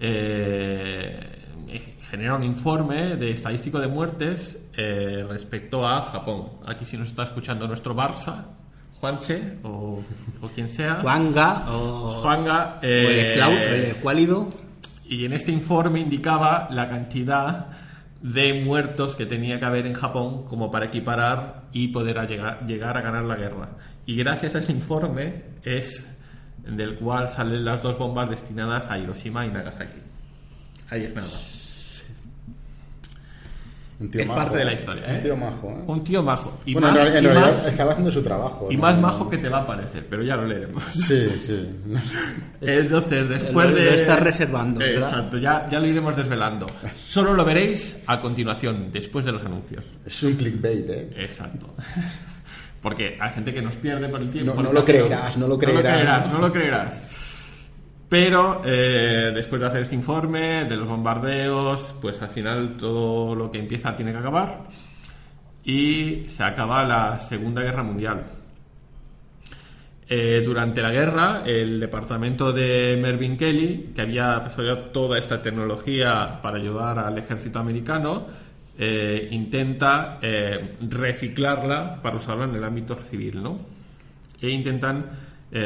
[0.00, 1.43] eh,
[2.10, 6.48] genera un informe de estadístico de muertes eh, respecto a Japón.
[6.66, 8.44] Aquí si nos está escuchando nuestro Barça,
[9.00, 10.02] Juanche o,
[10.40, 10.96] o quien sea.
[10.96, 14.48] Juanga o, Juanga, o eh, Clau- el Escuálido.
[15.06, 17.66] y en este informe indicaba la cantidad
[18.22, 22.66] de muertos que tenía que haber en Japón como para equiparar y poder a llegar,
[22.66, 23.68] llegar a ganar la guerra.
[24.06, 26.06] Y gracias a ese informe es
[26.66, 29.98] del cual salen las dos bombas destinadas a Hiroshima y Nagasaki.
[30.88, 31.28] Ahí es nada.
[34.00, 34.74] Un tío Es majo, parte de la ¿eh?
[34.74, 35.20] historia, Un ¿eh?
[35.20, 35.82] tío majo, ¿eh?
[35.86, 36.58] Un tío majo.
[36.66, 38.68] Y bueno, más, en, en y realidad más- estaba haciendo su trabajo.
[38.70, 38.82] y ¿no?
[38.82, 40.82] más majo que te va a parecer, pero ya lo leeremos.
[40.92, 41.68] Sí, sí.
[42.60, 43.84] Entonces, después Lo- de.
[43.84, 45.08] lo estás reservando, ¿verdad?
[45.10, 46.66] Exacto, ya, ya lo iremos desvelando.
[46.96, 49.84] Solo lo veréis a continuación, después de los anuncios.
[50.04, 51.10] Es un clickbait, ¿eh?
[51.18, 51.72] Exacto.
[52.82, 54.54] Porque hay gente que nos pierde por el tiempo.
[54.56, 55.94] No- no lo creerás, no lo No lo creerás.
[55.94, 57.06] creerás, no lo creerás.
[58.08, 63.50] Pero eh, después de hacer este informe, de los bombardeos, pues al final todo lo
[63.50, 64.64] que empieza tiene que acabar.
[65.64, 68.24] Y se acaba la Segunda Guerra Mundial.
[70.06, 76.40] Eh, durante la guerra, el departamento de Mervyn Kelly, que había desarrollado toda esta tecnología
[76.42, 78.26] para ayudar al ejército americano,
[78.78, 80.18] eh, intenta
[80.80, 83.60] reciclarla para usarla en el ámbito civil, ¿no?
[84.42, 85.06] E intentan,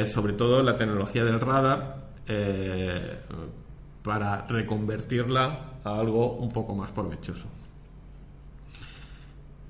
[0.07, 1.98] sobre todo, la tecnología del radar
[2.29, 3.19] eh,
[4.03, 7.47] para reconvertirla a algo un poco más provechoso.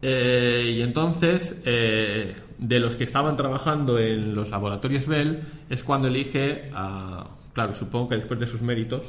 [0.01, 6.09] Eh, y entonces, eh, de los que estaban trabajando en los laboratorios Bell, es cuando
[6.09, 9.07] elige, a, claro, supongo que después de sus méritos,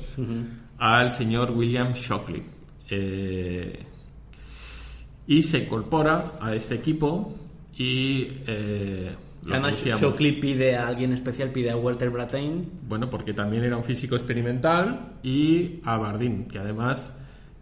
[0.77, 2.43] al señor William Shockley.
[2.89, 3.85] Eh,
[5.27, 7.35] y se incorpora a este equipo
[7.77, 8.27] y
[9.43, 9.83] lo Además.
[9.83, 12.69] Shockley pide a alguien especial, pide a Walter Brattain.
[12.87, 17.13] Bueno, porque también era un físico experimental y a Bardeen, que además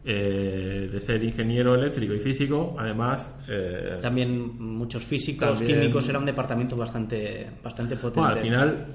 [0.03, 6.17] eh, de ser ingeniero eléctrico y físico, además eh, También muchos físicos, También- químicos, era
[6.19, 8.19] un departamento bastante, bastante potente.
[8.21, 8.85] Bueno, al final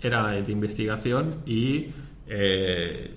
[0.00, 1.86] era de investigación y
[2.28, 3.10] eh,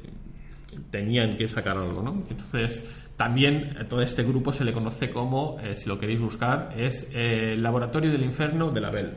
[0.90, 2.24] tenían que sacar algo, ¿no?
[2.30, 2.84] Entonces,
[3.16, 7.08] también a todo este grupo se le conoce como, eh, si lo queréis buscar, es
[7.12, 9.14] eh, el Laboratorio del Inferno de la Bell.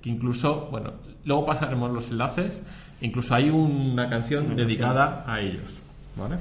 [0.00, 2.60] Que incluso, bueno, luego pasaremos los enlaces,
[3.00, 5.80] incluso hay una canción dedicada a ellos,
[6.16, 6.36] ¿vale?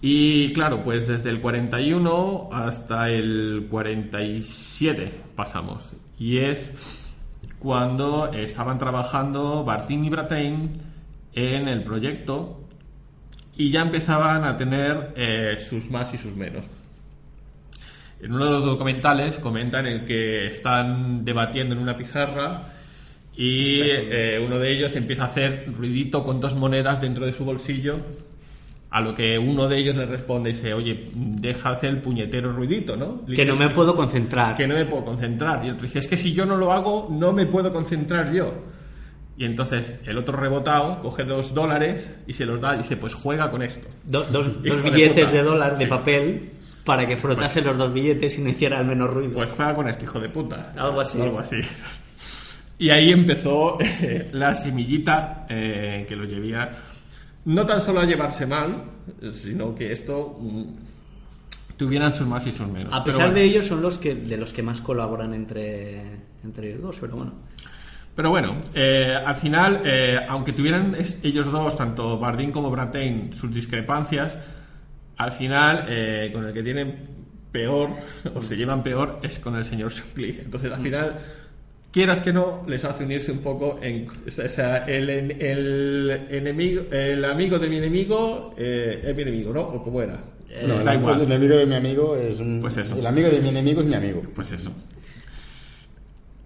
[0.00, 5.92] Y claro, pues desde el 41 hasta el 47 pasamos.
[6.18, 6.74] Y es
[7.60, 10.72] cuando estaban trabajando Bartin y Brattain
[11.34, 12.61] en el proyecto
[13.56, 16.64] y ya empezaban a tener eh, sus más y sus menos.
[18.20, 22.68] En uno de los documentales comentan el que están debatiendo en una pizarra
[23.36, 27.44] y eh, uno de ellos empieza a hacer ruidito con dos monedas dentro de su
[27.44, 27.98] bolsillo
[28.92, 32.52] a lo que uno de ellos le responde y dice, oye, deja hacer el puñetero
[32.52, 33.22] ruidito, ¿no?
[33.26, 34.54] Le que no me puedo concentrar.
[34.54, 35.64] que no me puedo concentrar.
[35.64, 38.52] Y otro dice, es que si yo no lo hago, no me puedo concentrar yo.
[39.36, 43.14] Y entonces el otro rebotado coge dos dólares y se los da y dice, pues
[43.14, 43.88] juega con esto.
[44.04, 45.36] Do- dos dos de billetes puta.
[45.36, 45.90] de dólar de Sí.
[45.90, 46.50] papel
[46.84, 49.32] para que frotase los dos billetes y no hiciera el menos ruido.
[49.32, 50.72] Pues juega con esto, hijo de puta.
[50.76, 51.20] Algo así.
[51.20, 51.56] Algo así.
[52.78, 56.70] Y ahí empezó eh, la semillita eh, que lo llevía
[57.44, 58.84] no tan solo a llevarse mal,
[59.32, 60.64] sino que esto mm,
[61.76, 62.92] tuvieran sus más y sus menos.
[62.92, 63.34] a pesar bueno.
[63.36, 66.02] de ellos, son los que de los que más colaboran entre,
[66.44, 67.32] entre ellos dos, pero bueno.
[68.14, 73.32] Pero bueno, eh, al final, eh, aunque tuvieran es- ellos dos, tanto Bardeen como Brattain,
[73.32, 74.36] sus discrepancias,
[75.16, 77.06] al final, eh, con el que tienen
[77.50, 77.90] peor,
[78.34, 80.40] o se llevan peor, es con el señor Shockley.
[80.44, 81.20] Entonces, al final,
[81.90, 84.06] quieras que no, les hace unirse un poco en...
[84.26, 89.60] O sea, el, el enemigo, el amigo de mi enemigo eh, es mi enemigo, ¿no?
[89.62, 90.22] ¿O cómo era?
[90.50, 91.16] Eh, No, el, igual.
[91.20, 92.94] el enemigo de mi amigo es un- Pues eso.
[92.98, 94.22] El amigo de mi enemigo es mi amigo.
[94.34, 94.70] Pues eso.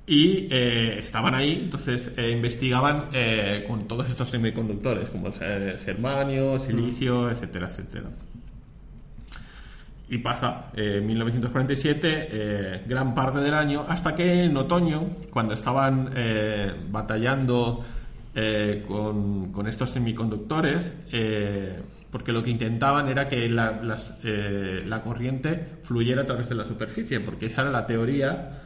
[0.08, 6.60] Y eh, estaban ahí, entonces eh, investigaban eh, con todos estos semiconductores, como el germanio,
[6.60, 8.10] silicio, etcétera, etcétera.
[10.08, 16.10] Y pasa eh, 1947, eh, gran parte del año, hasta que en otoño, cuando estaban
[16.88, 17.84] batallando
[18.86, 20.92] con, con estos semiconductores,
[22.12, 26.64] porque lo que intentaban era que la, las, la corriente fluyera a través de la
[26.64, 28.65] superficie, porque esa era la teoría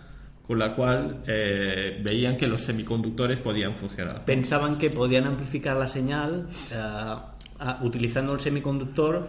[0.51, 4.25] con la cual eh, veían que los semiconductores podían funcionar.
[4.25, 9.29] Pensaban que podían amplificar la señal eh, utilizando el semiconductor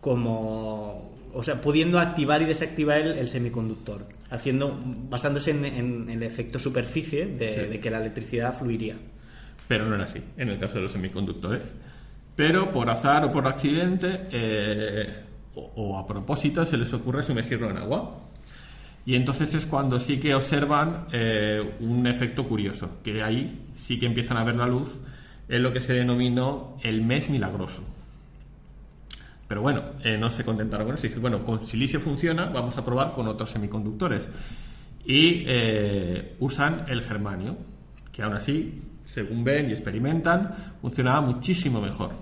[0.00, 1.08] como.
[1.32, 4.76] O sea, pudiendo activar y desactivar el, el semiconductor, haciendo,
[5.08, 7.70] basándose en, en- en el efecto superficie de, Sí.
[7.70, 8.96] de que la electricidad fluiría.
[9.68, 11.72] pero no era así en el caso de los semiconductores.
[12.34, 15.06] Pero por azar o por accidente eh,
[15.54, 18.16] o, o a propósito se les ocurre sumergirlo en agua.
[19.10, 24.06] Y entonces es cuando sí que observan eh, un efecto curioso, que ahí sí que
[24.06, 25.00] empiezan a ver la luz
[25.48, 27.82] en lo que se denominó el mes milagroso.
[29.48, 31.08] Pero bueno, eh, no se contentaron con eso.
[31.08, 34.28] Dicen, bueno, con silicio funciona, vamos a probar con otros semiconductores.
[35.04, 37.58] Y eh, usan el germanio,
[38.12, 42.12] que aún así, según ven y experimentan, funcionaba muchísimo mejor.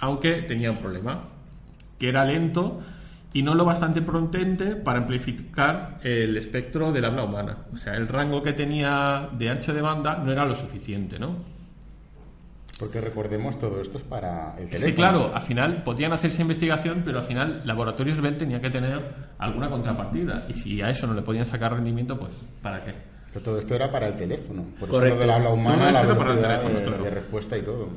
[0.00, 1.28] Aunque tenía un problema,
[1.96, 2.82] que era lento
[3.34, 7.58] y no lo bastante potente para amplificar el espectro del habla humana.
[7.74, 11.52] O sea, el rango que tenía de ancho de banda no era lo suficiente, ¿no?
[12.78, 14.86] Porque recordemos, todo esto es para el Es teléfono.
[14.86, 18.70] que claro, al final podían hacer esa investigación, pero al final Laboratorios Bell tenía que
[18.70, 19.00] tener
[19.38, 20.46] alguna contrapartida.
[20.48, 22.94] Y si a eso no le podían sacar rendimiento, pues ¿para qué?
[23.44, 24.64] Todo esto era para el teléfono.
[24.78, 25.06] Por Correcto.
[25.06, 27.04] eso lo del habla humana, Todo eso la era para el velocidad teléfono, de, claro.
[27.04, 27.88] de respuesta y todo.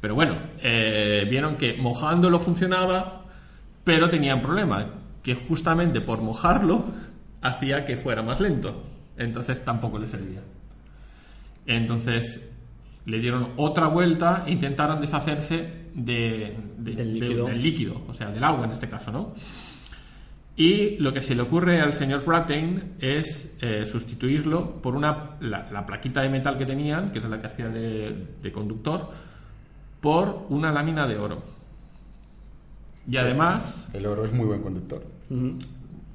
[0.00, 3.17] Pero bueno, eh, vieron que mojándolo funcionaba,
[3.88, 4.84] pero tenían problema,
[5.22, 6.84] que justamente por mojarlo
[7.40, 8.84] hacía que fuera más lento.
[9.16, 10.42] Entonces tampoco le servía.
[11.66, 12.42] Entonces
[13.06, 17.46] le dieron otra vuelta e intentaron deshacerse de- de- Del de- líquido.
[17.46, 19.32] del líquido, o sea, del agua en este caso, ¿no?
[20.54, 25.66] Y lo que se le ocurre al señor Brattain es eh, sustituirlo por una, la,
[25.72, 29.10] la plaquita de metal que tenían, que era la que hacía de conductor,
[30.02, 31.42] por una lámina de oro.
[33.10, 35.02] Y además, El oro es muy buen conductor,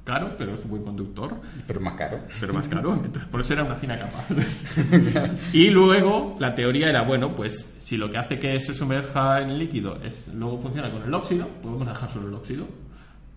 [0.03, 1.31] caro, pero es un buen conductor,
[1.65, 2.19] pero más caro.
[2.39, 4.23] pero más caro, entonces por eso era una fina capa.
[5.53, 9.49] y luego la teoría era, bueno, pues si lo que hace que se sumerja en
[9.51, 12.67] el líquido es luego funciona con el óxido, pues vamos a dejar solo el óxido.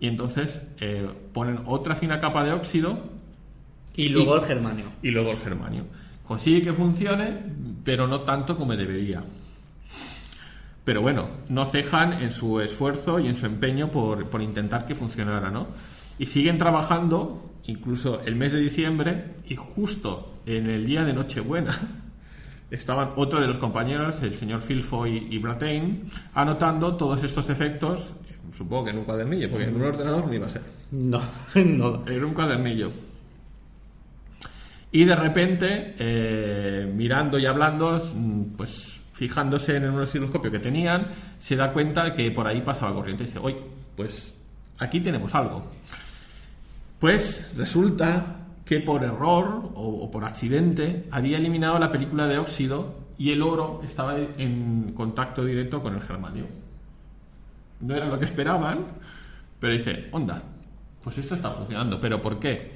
[0.00, 2.98] Y entonces eh, ponen otra fina capa de óxido
[3.94, 4.84] Y luego Y- el germanio.
[5.02, 5.84] y luego el germanio.
[6.26, 7.42] Consigue que funcione,
[7.84, 9.22] pero no tanto como debería.
[10.86, 14.94] Pero bueno, no cejan en su esfuerzo y en su empeño por, por intentar que
[14.94, 15.66] funcionara, ¿no?
[16.16, 21.76] Y siguen trabajando, incluso el mes de diciembre, y justo en el día de Nochebuena,
[22.70, 28.14] estaban otro de los compañeros, el señor Filfoy y Brattain, anotando todos estos efectos,
[28.56, 30.62] supongo que en un cuadernillo, porque en un ordenador no iba a ser.
[30.92, 31.20] No,
[31.56, 32.02] no.
[32.06, 32.92] Era un cuadernillo.
[34.92, 38.00] Y de repente, eh, mirando y hablando,
[38.56, 41.06] pues fijándose en un osciloscopio que tenían,
[41.38, 43.22] se da cuenta de que por ahí pasaba corriente.
[43.22, 43.56] Y dice, oye,
[43.96, 44.34] pues
[44.78, 45.64] aquí tenemos algo.
[47.00, 53.06] Pues resulta que por error o, o por accidente había eliminado la película de óxido
[53.16, 56.44] y el oro estaba en contacto directo con el germanio.
[57.80, 58.84] No era lo que esperaban,
[59.58, 60.42] pero dice, onda,
[61.02, 61.98] pues esto está funcionando.
[61.98, 62.72] ¿Pero por qué?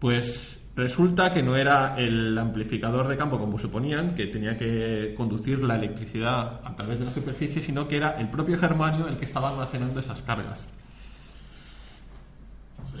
[0.00, 5.58] Pues resulta que no era el amplificador de campo como suponían, que tenía que conducir
[5.64, 9.24] la electricidad a través de la superficie, sino que era el propio germanio el que
[9.24, 10.68] estaba almacenando esas cargas.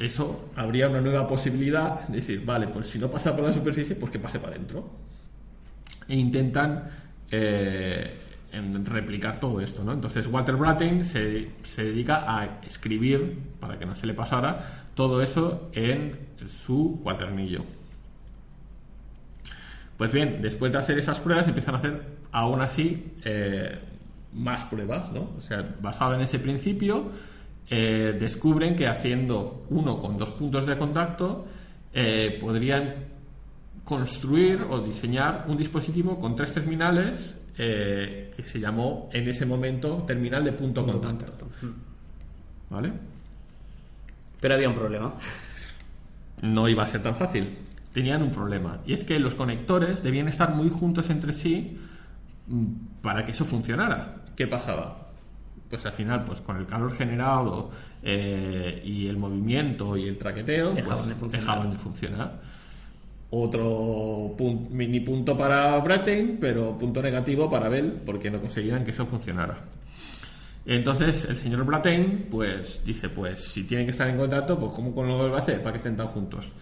[0.00, 3.94] Eso habría una nueva posibilidad de decir, vale, pues si no pasa por la superficie,
[3.94, 4.90] pues que pase para adentro.
[6.08, 6.82] E intentan
[7.30, 9.92] eh, en replicar todo esto, ¿no?
[9.92, 15.22] Entonces Walter Brattain se, se dedica a escribir, para que no se le pasara, todo
[15.22, 17.64] eso en su cuadernillo.
[19.96, 23.78] Pues bien, después de hacer esas pruebas empiezan a hacer aún así eh,
[24.32, 25.32] más pruebas, ¿no?
[25.36, 27.10] O sea, basado en ese principio,
[27.68, 31.46] eh, descubren que haciendo uno con dos puntos de contacto
[31.92, 32.94] eh, podrían
[33.84, 40.04] construir o diseñar un dispositivo con tres terminales eh, que se llamó en ese momento
[40.06, 41.48] terminal de punto contacto.
[42.70, 42.92] ¿Vale?
[44.40, 45.14] Pero había un problema.
[46.42, 47.58] No iba a ser tan fácil.
[47.92, 48.78] tenían un problema.
[48.86, 51.76] Y es que los conectores debían estar muy juntos entre sí
[52.46, 52.64] mm,
[53.02, 54.22] para que eso funcionara.
[54.36, 55.08] ¿Qué pasaba?
[55.68, 57.70] Pues al final, pues con el calor generado
[58.02, 61.40] eh, y el movimiento y el traqueteo, Dejaban pues, de funcionar.
[61.46, 62.40] dejaban de funcionar.
[63.30, 68.92] Otro pun- mini punto para Brattain, pero punto negativo para Bell, porque no conseguían que
[68.92, 69.58] eso funcionara.
[70.64, 75.02] Entonces el señor Brattain, pues dice, pues si tienen que estar en contacto, pues ¿cómo
[75.02, 76.52] lo va a hacer para que estén tan juntos?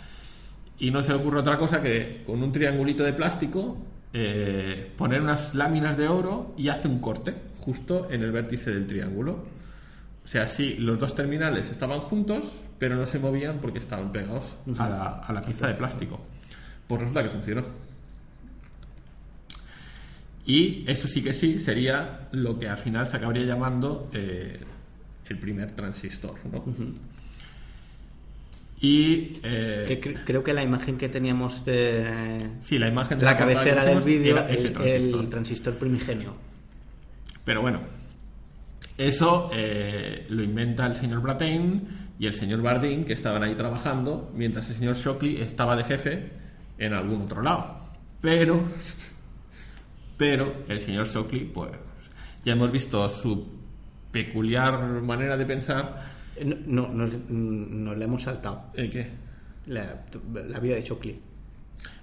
[0.79, 3.79] Y no se le ocurre otra cosa que con un triangulito de plástico
[4.13, 8.87] eh, poner unas láminas de oro y hace un corte justo en el vértice del
[8.87, 9.45] triángulo.
[10.25, 12.43] O sea, sí, los dos terminales estaban juntos,
[12.79, 16.21] pero no se movían porque estaban pegados a, la, a la pieza de plástico.
[16.87, 17.65] Pues resulta que funcionó.
[20.47, 24.61] Y eso sí que sí sería lo que al final se acabaría llamando eh,
[25.29, 26.35] el primer transistor.
[26.53, 26.65] ¿no?
[28.81, 33.37] Y eh, Que creo que la imagen que teníamos de sí, la imagen de la
[33.37, 35.21] cabecera del vídeo, era ese el, transistor.
[35.21, 36.37] el transistor primigenio.
[37.45, 37.81] Pero bueno,
[38.99, 44.33] eso eh, lo inventa el señor Brattain y el señor Bardeen, que estaban ahí trabajando,
[44.35, 46.46] mientras el señor Shockley estaba de jefe
[46.79, 47.81] en algún otro lado.
[48.21, 48.61] Pero,
[50.17, 51.71] pero el señor Shockley, pues,
[52.45, 53.47] ya hemos visto su
[54.11, 56.03] peculiar manera de pensar.
[56.45, 58.71] No, no, nos, nos la hemos saltado.
[58.75, 59.07] ¿Eh, ¿Qué?
[59.67, 60.05] La,
[60.49, 61.21] la vida de Chocli.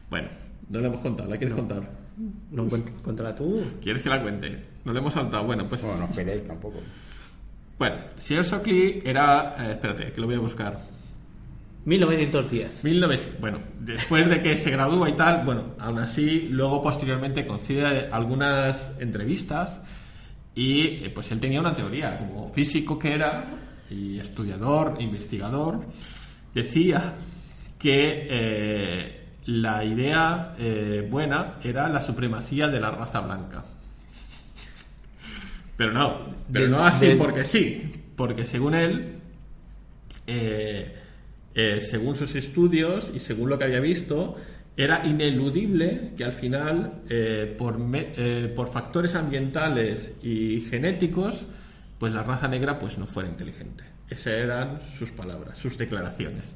[0.09, 0.27] Bueno,
[0.69, 1.81] no le hemos contado, ¿la quieres contar?
[2.51, 3.61] No cuéntala tú.
[3.81, 4.63] ¿Quieres que la cuente?
[4.85, 5.43] No le hemos saltado.
[5.45, 5.81] Bueno, pues.
[5.81, 6.79] Bueno, no esperéis tampoco.
[7.79, 9.55] Bueno, el señor Shockley era.
[9.57, 10.79] eh, espérate, que lo voy a buscar.
[11.85, 12.83] 1910.
[12.83, 18.09] 1900, bueno, después de que se gradúa y tal, bueno, aún así, luego posteriormente concede
[18.11, 19.81] algunas entrevistas
[20.55, 23.45] y eh, pues él tenía una teoría, como físico que era,
[23.89, 25.85] y estudiador, investigador,
[26.53, 27.15] decía
[27.77, 33.65] que eh, la idea eh, buena era la supremacía de la raza blanca.
[35.75, 39.19] Pero no, pero no así porque sí, porque según él,
[40.27, 41.02] eh,
[41.55, 44.37] eh, según sus estudios y según lo que había visto,
[44.75, 51.45] era ineludible que al final, eh, eh, por factores ambientales y genéticos,
[51.99, 53.83] pues la raza negra pues no fuera inteligente.
[54.09, 56.55] Esas eran sus palabras, sus declaraciones.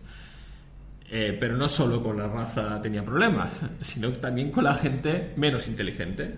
[1.10, 5.68] Eh, pero no solo con la raza tenía problemas, sino también con la gente menos
[5.68, 6.36] inteligente.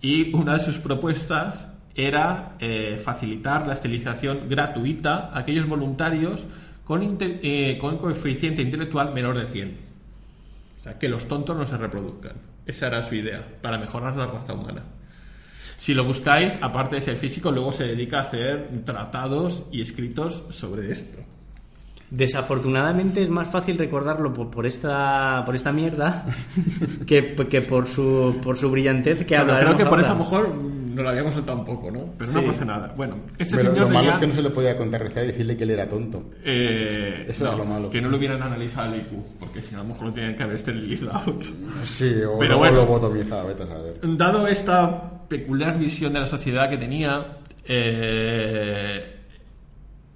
[0.00, 2.56] Y una de sus propuestas era
[3.04, 6.46] facilitar la esterilización gratuita a aquellos voluntarios
[6.84, 9.76] con, eh, con coeficiente intelectual menor de 100.
[10.80, 12.34] O sea, que los tontos no se reproduzcan.
[12.66, 14.82] Esa era su idea, para mejorar la raza humana.
[15.78, 20.44] Si lo buscáis, aparte de ser físico, luego se dedica a hacer tratados y escritos
[20.50, 21.18] sobre esto.
[22.10, 26.26] Desafortunadamente es más fácil recordarlo por, por esta por esta mierda
[27.06, 30.12] que, que por su por su brillantez que Bueno, hablaremos creo que por eso a
[30.12, 30.52] lo mejor
[30.92, 32.14] nos lo habíamos saltado un poco, ¿no?
[32.18, 32.92] Pero no pasa nada.
[32.96, 35.56] Bueno, este Pero señor lo malo es que no se le podía contrarrestar y decirle
[35.56, 36.30] que él era tonto.
[36.44, 37.90] Eh, Eso era no, lo malo.
[37.90, 40.36] Que no lo hubieran analizado el IQ, porque si no, a lo mejor lo tenían
[40.36, 41.38] que haber esterilizado.
[41.82, 42.76] Sí, o Pero luego bueno.
[42.76, 43.94] lo botomizaba, vete a saber.
[44.02, 49.16] Dado esta peculiar visión de la sociedad que tenía, eh,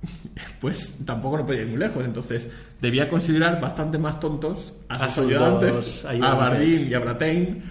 [0.60, 2.04] pues tampoco no podía ir muy lejos.
[2.04, 2.48] Entonces,
[2.80, 6.34] debía considerar bastante más tontos a, A sus ayudantes, a.
[6.34, 7.62] Bardeen y a Brattain,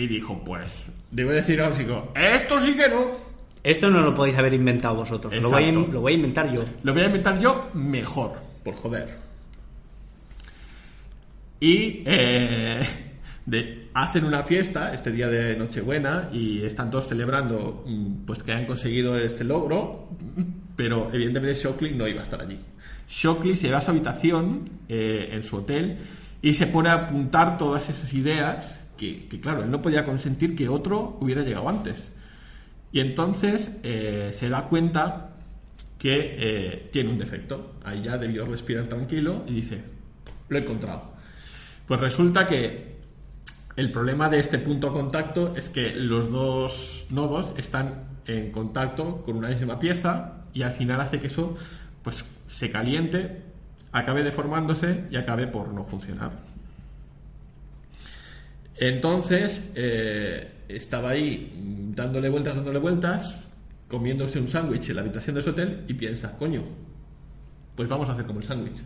[0.00, 0.72] y dijo, pues,
[1.10, 3.30] debo decir al chico, esto sí que no.
[3.62, 5.34] Esto no lo podéis haber inventado vosotros.
[5.42, 5.92] Lo voy, a, Exacto.
[5.92, 6.64] lo voy a inventar yo.
[6.82, 8.32] Lo voy a inventar yo mejor,
[8.64, 9.18] por joder.
[11.60, 12.80] Y eh,
[13.44, 18.52] de- hacen una fiesta este día de Nochebuena y están todos celebrando mm, pues que
[18.52, 20.08] han conseguido este logro,
[20.76, 22.58] pero evidentemente Shockley no iba a estar allí.
[23.08, 25.98] Shockley se va a su habitación eh, en su hotel
[26.40, 30.68] y se pone a apuntar todas esas ideas que, claro, él no podía consentir que
[30.68, 32.12] otro hubiera llegado antes.
[32.92, 35.36] Y entonces eh, se da cuenta
[35.98, 37.76] que eh, tiene un defecto.
[37.82, 39.82] Ahí ya debió respirar tranquilo y dice,
[40.48, 41.14] lo he encontrado.
[41.86, 42.96] Pues resulta que
[43.76, 49.22] el problema de este punto de contacto es que los dos nodos están en contacto
[49.22, 51.56] con una misma pieza y al final hace que eso
[52.02, 53.42] pues se caliente,
[53.92, 56.49] acabe deformándose y acabe por no funcionar.
[58.80, 61.52] Entonces eh, estaba ahí
[61.94, 63.36] dándole vueltas, dándole vueltas,
[63.86, 66.64] comiéndose un sándwich en la habitación de su hotel y piensa, coño,
[67.76, 68.78] pues vamos a hacer como el sándwich.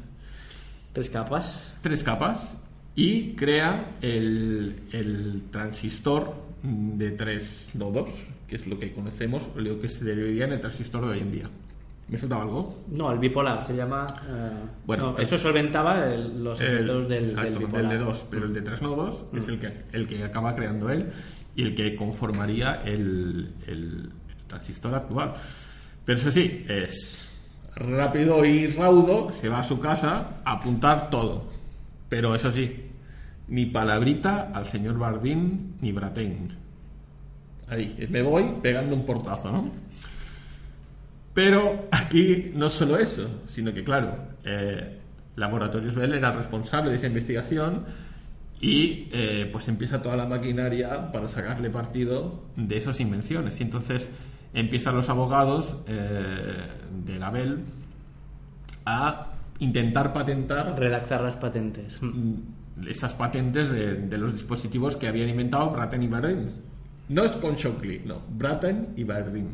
[0.92, 1.76] Tres capas.
[1.80, 2.56] Tres capas
[2.96, 8.10] y crea el, el transistor mm, de tres nodos,
[8.48, 11.30] que es lo que conocemos, lo que se derivaría en el transistor de hoy en
[11.30, 11.50] día.
[12.08, 12.84] ¿Me he soltado algo?
[12.88, 14.06] No, el bipolar se llama.
[14.28, 14.50] eh,
[14.86, 17.92] Bueno, no, eso solventaba el- los El- efectos del, exacto, del bipolar.
[17.92, 21.10] de dos, pero el de tres nodos es el que, el que acaba creando él
[21.56, 24.10] y el que conformaría el, el
[24.46, 25.34] transistor actual.
[26.04, 27.30] Pero eso sí, es
[27.76, 31.48] rápido y raudo, se va a su casa a apuntar todo.
[32.10, 32.90] Pero eso sí,
[33.48, 36.54] ni palabrita al señor Bardín ni Bratain.
[37.66, 39.70] Ahí, me voy pegando un portazo, ¿no?
[41.34, 44.98] Pero aquí no solo eso, sino que, claro, eh,
[45.36, 47.84] Laboratorios Bell era responsable de esa investigación
[48.60, 53.58] y eh, pues empieza toda la maquinaria para sacarle partido de esas invenciones.
[53.60, 54.10] Y entonces
[54.54, 56.54] empiezan los abogados eh,
[57.04, 57.58] de la Bell
[58.86, 62.00] a intentar patentar Redactar las patentes.
[62.00, 62.34] mm,
[62.88, 66.50] esas patentes de, de los dispositivos que habían inventado Brattain y Bardeen.
[67.08, 69.48] No es con Shockley, no, Brattain y Bardeen.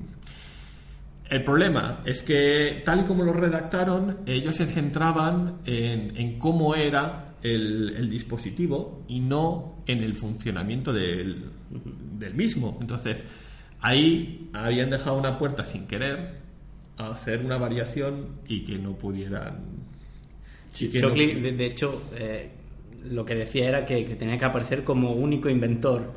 [1.30, 6.74] El problema es que, tal y como lo redactaron, ellos se centraban en, en cómo
[6.74, 11.44] era el, el dispositivo y no en el funcionamiento del,
[12.18, 12.76] del mismo.
[12.80, 13.24] Entonces,
[13.80, 16.40] ahí habían dejado una puerta sin querer
[16.98, 19.58] a hacer una variación y que no pudieran.
[20.80, 22.50] y que no- Shockley, de, de hecho, eh,
[23.04, 26.12] lo que decía era que, que tenía que aparecer como único inventor.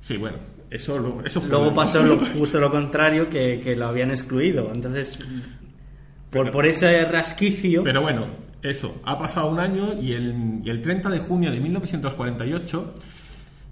[0.00, 0.38] Sí, bueno,
[0.70, 1.50] eso, lo- eso fue.
[1.50, 4.70] Luego pasó lo- justo lo contrario, que, que lo habían excluido.
[4.74, 5.18] Entonces,
[6.30, 7.82] por, Pero- por ese rasquicio.
[7.84, 8.26] Pero bueno,
[8.62, 12.94] eso, ha pasado un año y el, y el 30 de junio de 1948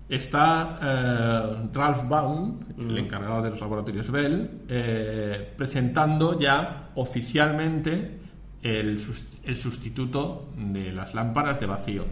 [0.08, 8.18] está eh, Ralph Baum, el encargado de los laboratorios Bell, eh, presentando ya oficialmente
[8.62, 9.00] el,
[9.44, 12.04] el sustituto de las lámparas de vacío,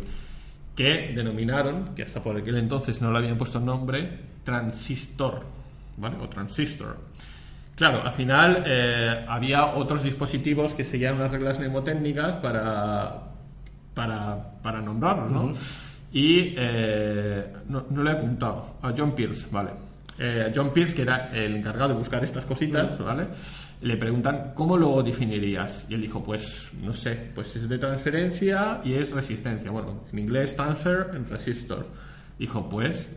[0.75, 5.43] que denominaron, que hasta por aquel entonces no le habían puesto nombre, transistor,
[5.97, 6.17] ¿vale?
[6.21, 6.97] O transistor.
[7.75, 13.23] Claro, al final eh, había otros dispositivos que seguían unas reglas mnemotécnicas para,
[13.93, 15.53] para, para nombrarlos, ¿no?
[16.13, 19.71] Y eh, no, no le he apuntado a John Pierce, ¿vale?
[20.19, 23.27] Eh, John Pierce, que era el encargado de buscar estas cositas, ¿vale?
[23.81, 25.85] Le preguntan, ¿cómo lo definirías?
[25.89, 29.73] Y él dijo, pues, no sé, pues es de transferencia y es resistencia.
[29.73, 31.89] Bueno, en inglés transfer and resistor.
[32.39, 33.11] Dijo, pues,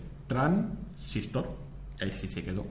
[1.08, 1.48] transistor.
[2.00, 2.66] Ahí sí se quedó.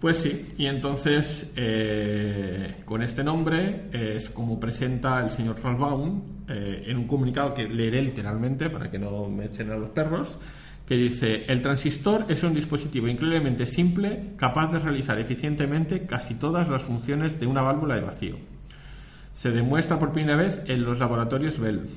[0.00, 6.44] Pues sí, y entonces eh, con este nombre eh, es como presenta el señor Ralbaum
[6.48, 10.38] eh, en un comunicado que leeré literalmente para que no me echen a los perros,
[10.86, 16.68] que dice, el transistor es un dispositivo increíblemente simple capaz de realizar eficientemente casi todas
[16.68, 18.36] las funciones de una válvula de vacío.
[19.32, 21.88] Se demuestra por primera vez en los laboratorios Bell.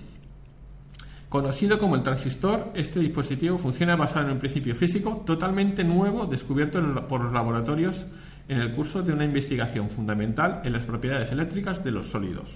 [1.29, 7.07] Conocido como el transistor, este dispositivo funciona basado en un principio físico totalmente nuevo descubierto
[7.07, 8.07] por los laboratorios
[8.47, 12.49] en el curso de una investigación fundamental en las propiedades eléctricas de los sólidos.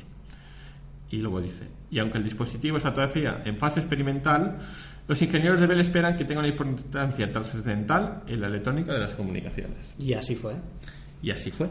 [1.11, 4.57] Y luego dice, y aunque el dispositivo está todavía en fase experimental,
[5.07, 9.13] los ingenieros de Bell esperan que tenga una importancia trascendental en la electrónica de las
[9.13, 9.93] comunicaciones.
[9.99, 10.55] Y así fue.
[11.21, 11.69] Y así fue.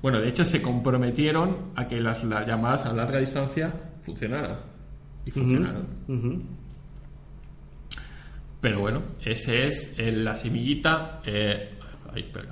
[0.00, 3.72] Bueno, de hecho se comprometieron a que las, las llamadas a larga distancia
[4.02, 4.77] funcionaran.
[5.30, 5.86] Funcionaron.
[8.60, 11.20] Pero bueno, ese es la semillita.
[11.24, 11.70] Eh,
[12.12, 12.48] ay, espera.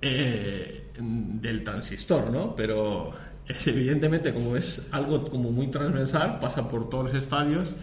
[0.00, 2.54] Eh, del transistor, ¿no?
[2.54, 3.12] Pero
[3.46, 7.74] es evidentemente, como es algo como muy transversal, pasa por todos los estadios.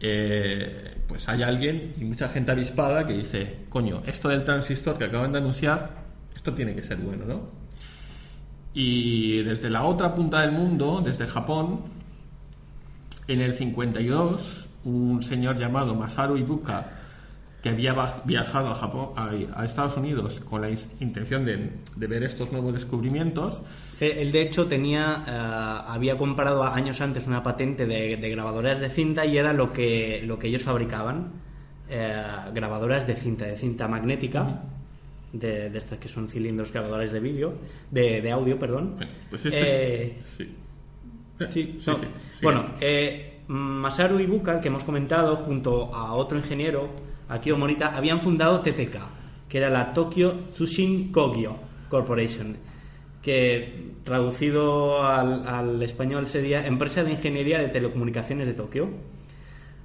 [0.00, 5.04] eh, pues hay alguien y mucha gente avispada que dice, coño, esto del transistor que
[5.04, 6.04] acaban de anunciar,
[6.34, 7.63] esto tiene que ser bueno, ¿no?
[8.74, 11.80] Y desde la otra punta del mundo, desde Japón,
[13.28, 16.86] en el 52, un señor llamado Masaru Ibuka,
[17.62, 17.94] que había
[18.26, 20.68] viajado a, Japón, a, a Estados Unidos con la
[21.00, 23.62] intención de, de ver estos nuevos descubrimientos,
[24.00, 28.80] Eh, Él, de hecho, tenía, eh, había comprado años antes una patente de, de grabadoras
[28.80, 31.32] de cinta y era lo que, lo que ellos fabricaban.
[31.88, 32.22] eh,
[32.54, 34.62] grabadoras de cinta, de cinta magnética,
[35.34, 37.54] de, de estas que son cilindros grabadores de vídeo,
[37.90, 38.94] de, de audio, perdón.
[38.96, 40.36] Bueno, pues esto Eh, es...
[40.38, 40.54] Sí.
[41.36, 41.94] Sí, Sí, no.
[41.96, 42.40] sí, sí.
[42.42, 46.88] Bueno, eh, Masaru Ibuka, que hemos comentado, junto a otro ingeniero,
[47.28, 48.96] Akio Morita, habían fundado TTK,
[49.48, 51.56] que era la Tokyo Tsushin Kogyo
[51.88, 52.56] Corporation,
[53.20, 58.88] que traducido al, al español sería Empresa de Ingeniería de Telecomunicaciones de Tokio.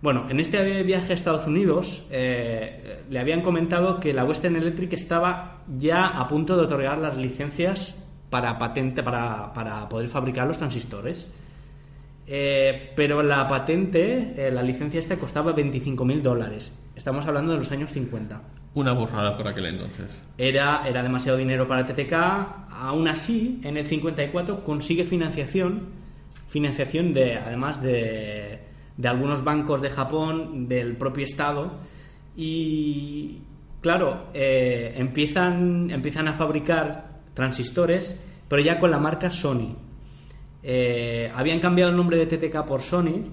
[0.01, 4.93] Bueno, en este viaje a Estados Unidos eh, le habían comentado que la Western Electric
[4.93, 10.57] estaba ya a punto de otorgar las licencias para patente para, para poder fabricar los
[10.57, 11.29] transistores.
[12.27, 16.77] Eh, pero la patente, eh, la licencia esta costaba 25.000 dólares.
[16.95, 18.41] Estamos hablando de los años 50.
[18.75, 20.05] Una borrada por aquel entonces.
[20.37, 22.13] Era, era demasiado dinero para TTK.
[22.69, 25.87] Aún así, en el 54 consigue financiación,
[26.47, 28.68] financiación de, además de,
[28.99, 31.71] de algunos bancos de Japón, del propio Estado.
[32.35, 33.37] Y
[33.79, 38.19] claro, eh, empiezan, empiezan a fabricar transistores,
[38.49, 39.73] pero ya con la marca Sony.
[40.61, 43.23] Eh, habían cambiado el nombre de TTK por Sony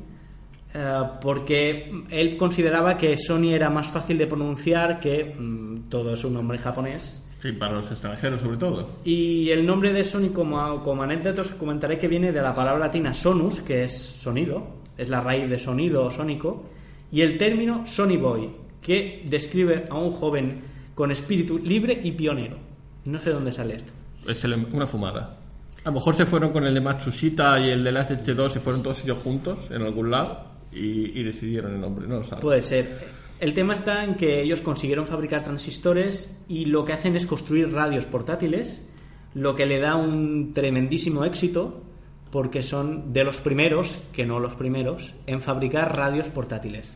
[0.72, 6.24] eh, porque él consideraba que Sony era más fácil de pronunciar que mm, todo es
[6.24, 7.24] un nombre japonés.
[7.40, 9.00] Sí, para los extranjeros sobre todo.
[9.02, 12.86] Y el nombre de Sony, como, como anécdota, os comentaré que viene de la palabra
[12.86, 16.64] latina sonus, que es sonido, es la raíz de sonido o sónico,
[17.10, 20.60] y el término Sony Boy, que describe a un joven
[20.94, 22.56] con espíritu libre y pionero.
[23.04, 23.92] No sé dónde sale esto.
[24.28, 25.38] Es una fumada.
[25.84, 28.60] A lo mejor se fueron con el de Matsushita y el de la SH2, se
[28.60, 32.42] fueron todos ellos juntos en algún lado y, y decidieron el nombre, no lo saben.
[32.42, 33.16] Puede ser.
[33.38, 37.70] El tema está en que ellos consiguieron fabricar transistores y lo que hacen es construir
[37.70, 38.88] radios portátiles,
[39.34, 41.82] lo que le da un tremendísimo éxito
[42.30, 46.92] porque son de los primeros, que no los primeros, en fabricar radios portátiles.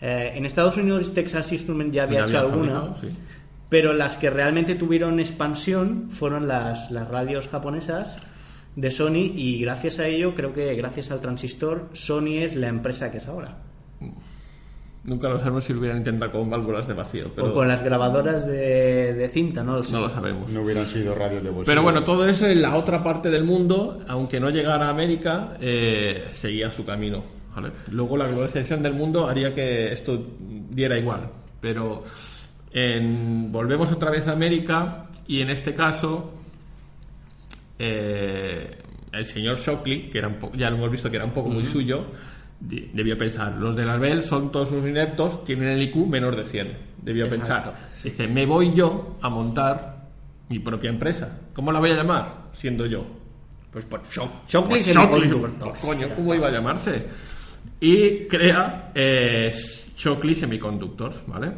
[0.00, 3.08] Eh, en Estados Unidos Texas Instruments ya había Ya hecho había alguna, sí.
[3.68, 8.16] pero las que realmente tuvieron expansión fueron las, las radios japonesas
[8.76, 13.10] de Sony y gracias a ello, creo que gracias al transistor, Sony es la empresa
[13.10, 13.56] que es ahora.
[15.08, 17.82] Nunca lo sabemos si lo hubieran intentado con válvulas de vacío, pero O con las
[17.82, 19.78] grabadoras de, de cinta, ¿no?
[19.78, 20.50] lo no lo sabemos.
[20.52, 21.66] No hubieran sido radios de bolsillo.
[21.66, 25.54] Pero bueno, todo eso en la otra parte del mundo, aunque no llegara a América,
[25.60, 27.24] eh, seguía su camino.
[27.54, 27.70] ¿vale?
[27.90, 30.22] Luego la globalización del mundo haría que esto
[30.70, 31.30] diera igual.
[31.60, 32.04] Pero
[32.72, 36.34] en- volvemos otra vez a América y en este caso
[37.78, 38.76] eh,
[39.12, 41.48] el señor Shockley, que era un po- ya lo hemos visto que era un poco
[41.48, 42.04] muy suyo,
[42.60, 46.44] debió pensar, los de la Bell son todos unos ineptos, tienen el IQ menor de
[46.44, 46.76] 100.
[47.02, 47.70] Debió Exacto.
[47.70, 47.90] pensar.
[48.02, 50.08] Dice, me voy yo a montar
[50.48, 51.38] mi propia empresa.
[51.54, 52.48] ¿Cómo la voy a llamar?
[52.54, 53.06] Siendo yo.
[53.70, 54.48] Pues por Shock.
[54.48, 54.82] Shockley
[55.80, 57.06] coño, ¿cómo iba a llamarse?
[57.80, 59.54] Y crea eh,
[59.96, 61.52] Shockley Semiconductors, ¿vale?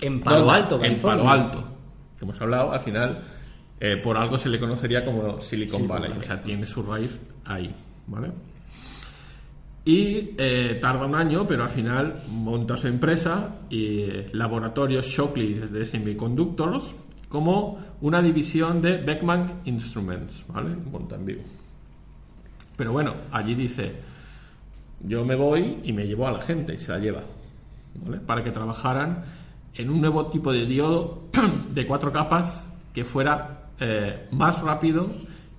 [0.00, 0.50] En Palo.
[0.50, 1.00] Alto, En.
[1.00, 1.64] Palo Alto.
[2.18, 3.24] Que hemos hablado, al final,
[3.80, 6.08] eh, por algo se le conocería como Silicon Silicon Valley.
[6.10, 6.20] Valley.
[6.20, 7.74] O sea, tiene su raíz ahí,
[8.06, 8.30] ¿vale?
[9.84, 15.54] Y eh, tarda un año, pero al final monta su empresa y eh, Laboratorios Shockley
[15.54, 16.84] de Semiconductors
[17.28, 20.70] como una división de Beckman Instruments, ¿vale?
[20.90, 21.42] Monta en vivo.
[22.76, 23.94] Pero bueno, allí dice,
[25.00, 27.22] yo me voy y me llevo a la gente y se la lleva,
[28.04, 28.18] ¿vale?
[28.20, 29.24] Para que trabajaran
[29.74, 31.24] en un nuevo tipo de diodo
[31.74, 35.10] de cuatro capas que fuera eh, más rápido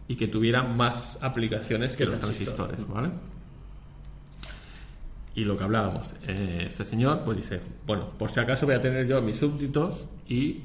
[0.07, 3.09] y que tuviera más aplicaciones que los transistores, ¿vale?
[5.35, 8.81] Y lo que hablábamos, eh, este señor pues dice, bueno, por si acaso voy a
[8.81, 10.61] tener yo mis súbditos y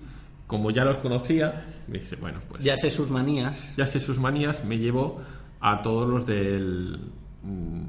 [0.47, 3.75] como ya los conocía, me dice, bueno, pues Ya sé sus manías.
[3.77, 5.21] ya sé sus manías, me llevo
[5.61, 6.99] a todos los del
[7.43, 7.83] mm,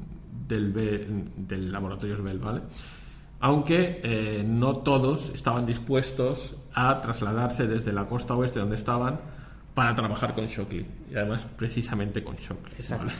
[0.48, 0.72] del,
[1.36, 2.60] del laboratorio Bell, ¿vale?
[3.40, 9.20] Aunque eh, no todos estaban dispuestos a trasladarse desde la costa oeste donde estaban
[9.74, 12.74] para trabajar con Shockley y además precisamente con Shockley.
[12.76, 13.06] Exacto.
[13.06, 13.18] ¿vale?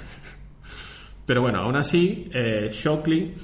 [1.26, 3.34] Pero bueno, aún así, eh, Shockley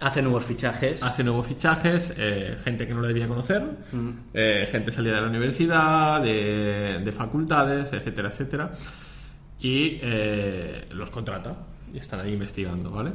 [0.00, 1.02] Hace nuevos fichajes.
[1.02, 3.62] hace nuevos fichajes, eh, gente que no le debía conocer,
[4.32, 8.70] eh, gente salida de la universidad, de, de facultades, etcétera, etcétera,
[9.60, 11.56] y eh, los contrata
[11.92, 13.12] y están ahí investigando, ¿vale?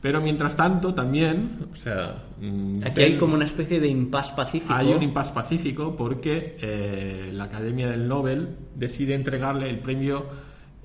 [0.00, 4.72] Pero mientras tanto también, o sea, mm, Aquí hay como una especie de impas pacífico.
[4.72, 10.26] hay un impasse pacífico porque eh, la Academia del Nobel decide entregarle el premio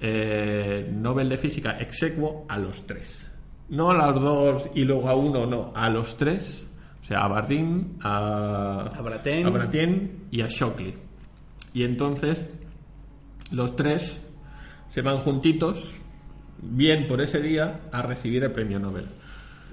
[0.01, 3.25] Nobel de Física exequo a los tres.
[3.69, 6.67] No a los dos y luego a uno, no, a los tres.
[7.01, 9.87] O sea, a Bardeen, a, A a
[10.31, 10.95] y a Shockley.
[11.73, 12.43] Y entonces
[13.51, 14.19] los tres
[14.89, 15.93] se van juntitos,
[16.61, 19.05] bien por ese día, a recibir el premio Nobel.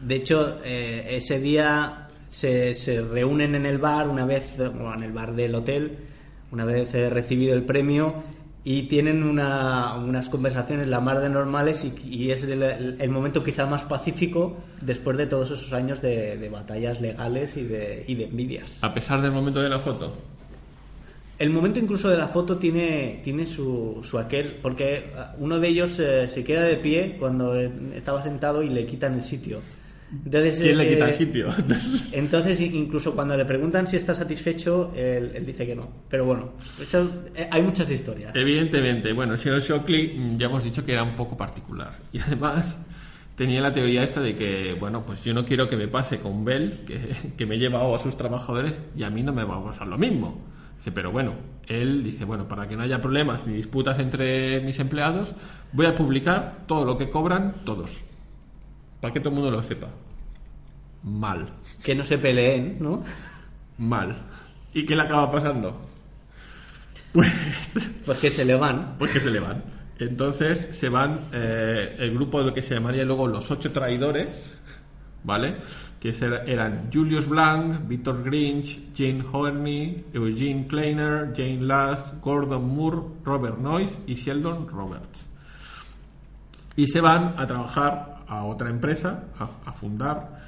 [0.03, 5.03] De hecho, eh, ese día se, se reúnen en el bar, una vez, bueno, en
[5.05, 5.97] el bar del hotel,
[6.51, 8.23] una vez recibido el premio,
[8.65, 12.63] y tienen una- unas conversaciones la más de normales y, y es el,
[13.01, 17.63] el momento quizá más pacífico después de todos esos años de, de batallas legales y
[17.65, 18.79] de, y de envidias.
[18.83, 20.17] A pesar del momento de la foto.
[21.39, 25.07] El momento incluso de la foto tiene, tiene su, su aquel, porque
[25.39, 29.15] uno de ellos eh, se queda de pie cuando eh, estaba sentado y le quitan
[29.15, 29.59] el sitio.
[30.13, 31.47] Entonces, ¿Quién le eh, quita el sitio?
[32.13, 35.89] Entonces, incluso cuando le preguntan si está satisfecho, él, él dice que no.
[36.09, 38.35] Pero bueno, eso, eh, hay muchas historias.
[38.37, 41.93] Evidentemente, bueno, el señor Shockley mm, ya hemos dicho que era un poco particular.
[42.13, 42.79] Y además
[43.37, 46.45] tenía la teoría esta de que, bueno, pues yo no quiero que me pase con
[46.45, 46.99] Bell, que,
[47.37, 49.97] que me lleva a sus trabajadores, y a mí no me va a pasar lo
[49.97, 50.43] mismo.
[50.77, 51.35] Dice, pero bueno,
[51.67, 55.35] él dice, bueno, para que no haya problemas ni disputas entre mis empleados,
[55.73, 58.03] voy a publicar todo lo que cobran todos.
[59.03, 59.89] Para que todo el mundo lo sepa.
[61.03, 61.49] Mal.
[61.83, 63.03] Que no se peleen, ¿no?
[63.77, 64.17] Mal.
[64.73, 65.79] ¿Y qué le acaba pasando?
[67.13, 67.31] Pues,
[68.07, 68.95] Pues que se le van.
[68.99, 69.63] pues que se le van.
[69.99, 74.29] Entonces se van eh, el grupo de lo que se llamaría luego los ocho traidores,
[75.23, 75.57] ¿vale?
[76.01, 82.99] Que ser- eran Julius Blanc, Victor Grinch, Jane Horney, Eugene Kleiner, Jane Last, Gordon Moore,
[83.25, 85.27] Robert Noyce y Sheldon Roberts.
[86.77, 90.41] Y se van a trabajar a otra empresa, a, a fundar,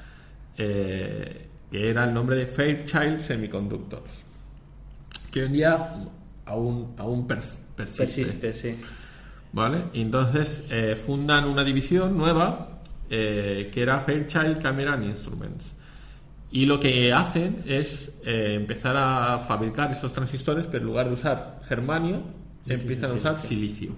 [0.57, 4.11] eh, que era el nombre de Fairchild Semiconductors,
[5.31, 5.95] que hoy en día
[6.47, 8.77] aún, aún pers- Persiste, sí.
[9.53, 9.85] ¿Vale?
[9.93, 12.81] Y entonces eh, fundan una división nueva
[13.11, 15.73] eh, que era Fairchild Camera and Instruments.
[16.51, 21.61] Y lo que hacen es empezar a fabricar esos transistores, pero en lugar de usar
[21.65, 22.23] germanio,
[22.67, 23.91] empiezan a usar silicio.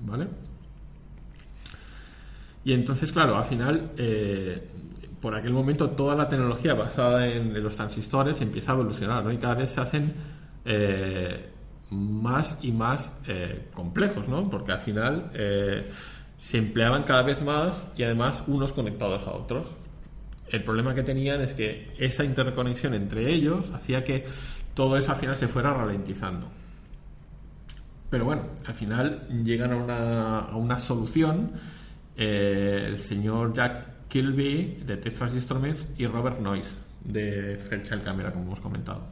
[0.00, 0.26] ¿Vale?
[2.64, 4.68] Y entonces, claro, al final, eh,
[5.20, 9.32] por aquel momento, toda la tecnología basada en, los transistores empieza a evolucionar, ¿no?
[9.32, 10.14] Y cada vez se hacen
[10.64, 11.48] eh,
[11.90, 14.44] más y más eh, complejos, ¿no?
[14.48, 15.30] Porque al final
[16.38, 19.68] se empleaban cada vez más y además unos conectados a otros.
[20.48, 24.26] El problema que tenían es que esa interconexión entre ellos hacía que
[24.74, 26.48] todo eso al final se fuera ralentizando.
[28.10, 31.52] Pero bueno, al final llegan a una solución
[32.22, 38.44] eh, el señor Jack Kilby de Texas Instruments y Robert Noyce de Fairchild Camera, como
[38.44, 39.06] hemos comentado.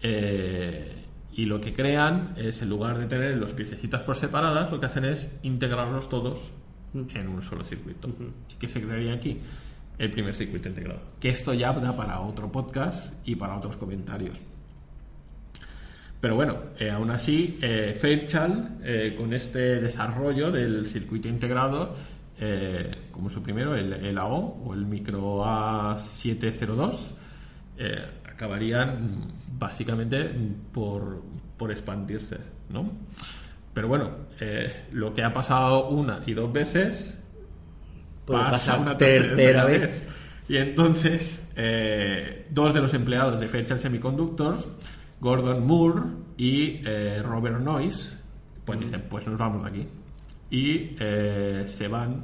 [0.00, 1.04] Eh,
[1.34, 4.86] y lo que crean es, en lugar de tener los piececitas por separadas, lo que
[4.86, 6.38] hacen es integrarlos todos
[6.94, 8.08] en un solo circuito.
[8.48, 9.38] ¿Y qué se crearía aquí?
[9.98, 11.02] El primer circuito integrado.
[11.20, 14.40] Que esto ya da para otro podcast y para otros comentarios.
[16.24, 21.94] Pero bueno, eh, aún así, eh, Fairchild, eh, con este desarrollo del circuito integrado,
[22.40, 26.96] eh, como su primero, el, el AO o el micro A702,
[27.76, 31.22] eh, acabarían mm, básicamente mm, por,
[31.58, 32.38] por expandirse,
[32.70, 32.90] ¿no?
[33.74, 34.10] Pero bueno,
[34.40, 37.18] eh, lo que ha pasado una y dos veces
[38.24, 39.80] Puede pasa una tercera tercera vez.
[39.82, 40.08] vez.
[40.48, 44.66] Y entonces, eh, dos de los empleados de Fairchild Semiconductors,
[45.24, 46.02] Gordon Moore
[46.36, 48.10] y eh, Robert Noyce,
[48.62, 49.88] pues dicen, pues nos vamos de aquí.
[50.50, 52.22] Y eh, se van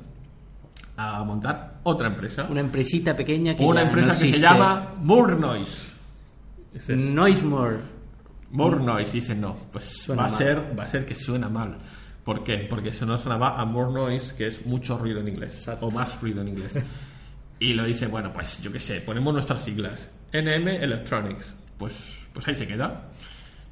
[0.99, 2.47] a montar otra empresa.
[2.51, 5.79] Una empresita pequeña que Una ya empresa no que se llama Moore Noise.
[6.75, 7.79] Dices, Noisemore.
[8.51, 9.17] More Noise.
[9.17, 10.39] Y dicen, no, pues Suena va a, mal.
[10.39, 11.79] ser, va a ser que suena mal.
[12.23, 12.67] ¿Por qué?
[12.69, 15.55] Porque se nos sonaba a More Noise, que es mucho ruido en inglés.
[15.55, 15.87] Exacto.
[15.87, 16.79] O más ruido en inglés.
[17.61, 20.11] y lo dice, bueno, pues yo qué sé, ponemos nuestras siglas.
[20.35, 21.55] NM Electronics.
[21.79, 23.09] Pues, pues ahí se queda.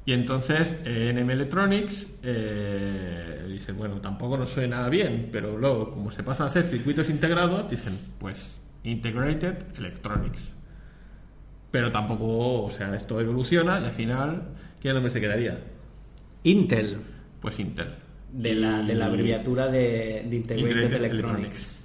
[0.05, 6.09] Y entonces eh, NM Electronics eh, dicen, bueno, tampoco nos suena bien, pero luego, como
[6.09, 10.41] se pasan a hacer circuitos integrados, dicen, pues Integrated Electronics.
[11.71, 14.41] Pero tampoco, o sea, esto evoluciona y al final,
[14.81, 15.59] ¿qué nombre se quedaría?
[16.43, 16.97] Intel.
[17.41, 17.89] Pues Intel.
[18.31, 21.79] De la, de la abreviatura de, de Integrated, Integrated Electronics.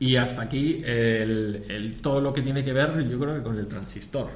[0.00, 3.58] Y hasta aquí el, el- todo lo que tiene que ver, yo creo que con
[3.58, 4.30] el transistor.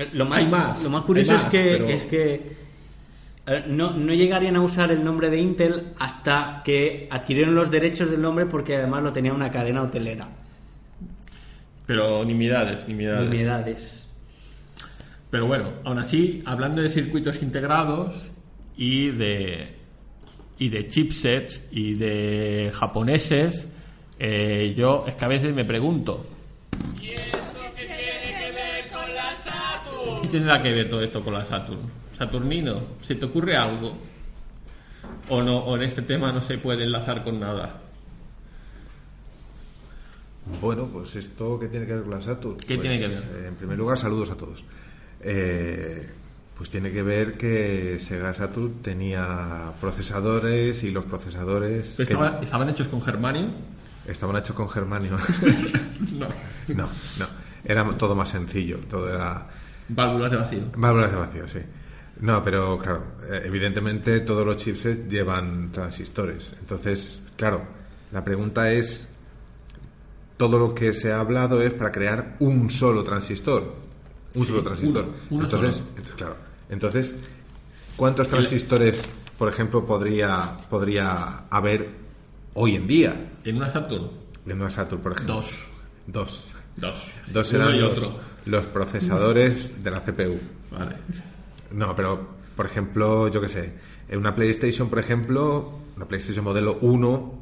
[0.00, 2.56] Eh, Lo más, Hay más, lo más curioso es que, pero- es que
[3.68, 8.22] no, no llegarían a usar el nombre de Intel hasta que adquirieron los derechos del
[8.22, 10.28] nombre porque además lo tenía una cadena hotelera.
[11.86, 13.28] Pero nimiedades, nimiedades.
[13.28, 14.08] Unidades.
[15.30, 18.30] Pero bueno, aún así, hablando de circuitos integrados
[18.76, 19.74] y de,
[20.58, 23.68] y de chipsets y de japoneses,
[24.18, 26.26] eh, yo es que a veces me pregunto.
[30.30, 31.80] Tendrá que ver todo esto con la Saturn?
[32.16, 33.92] Saturnino, ¿se te ocurre algo?
[35.28, 37.80] ¿O, no, o en este tema no se puede enlazar con nada?
[40.60, 42.56] Bueno, pues esto que tiene que ver con la Saturn.
[42.56, 43.18] ¿Qué Pues, tiene que ver?
[43.44, 44.64] eh, en primer lugar, saludos a todos.
[45.22, 46.08] Eh,
[46.56, 52.68] pues tiene que ver que Sega Saturn tenía procesadores y los procesadores que ¿Estaban, estaban
[52.68, 53.46] hechos con germanio?
[54.06, 55.16] estaban hechos con germanio.
[56.12, 56.26] No.
[56.74, 57.26] no, no.
[57.64, 58.78] Era todo más sencillo.
[58.90, 59.46] Todo era
[59.92, 60.60] Válvulas de vacío.
[60.76, 61.58] válvulas de vacío, sí.
[62.20, 66.52] No, pero claro, eh, evidentemente todos los chipsets llevan transistores.
[66.60, 67.62] Entonces, claro,
[68.12, 69.08] la pregunta es
[70.36, 73.74] todo lo que se ha hablado es para crear un solo transistor.
[74.34, 75.04] Un Sí, solo transistor.
[75.04, 75.88] uno, uno entonces, solo.
[75.96, 76.36] ent- claro.
[76.68, 77.14] Entonces,
[77.96, 79.02] ¿cuántos transistores,
[79.38, 81.88] por ejemplo, podría, podría haber
[82.54, 83.30] hoy en día.
[83.44, 84.10] En una Saturn,
[84.46, 85.36] En una Saturn, por ejemplo.
[85.36, 85.54] dos.
[86.06, 86.44] Dos.
[86.76, 87.10] Dos.
[87.32, 88.20] Dos Uno eran y otro.
[88.46, 90.38] Los procesadores de la CPU.
[90.70, 90.96] Vale.
[91.72, 93.72] No, pero, por ejemplo, yo qué sé,
[94.08, 97.40] en una PlayStation, por ejemplo, una PlayStation modelo 1,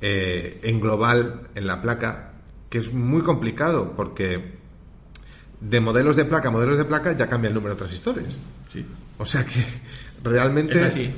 [0.00, 2.32] eh, en global, en la placa,
[2.68, 4.56] que es muy complicado, porque
[5.60, 8.38] de modelos de placa a modelos de placa ya cambia el número de transistores.
[8.72, 8.84] Sí.
[9.18, 9.64] O sea que
[10.22, 10.80] realmente...
[10.80, 11.12] Es así.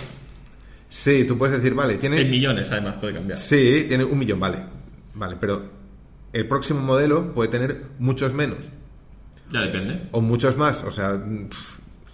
[0.91, 2.21] Sí, tú puedes decir, vale, tiene...
[2.21, 3.39] En millones, además, puede cambiar.
[3.39, 4.65] Sí, tiene un millón, vale.
[5.15, 5.71] Vale, pero
[6.33, 8.59] el próximo modelo puede tener muchos menos
[9.53, 10.09] Ya depende.
[10.13, 10.83] o muchos más.
[10.85, 11.21] O sea,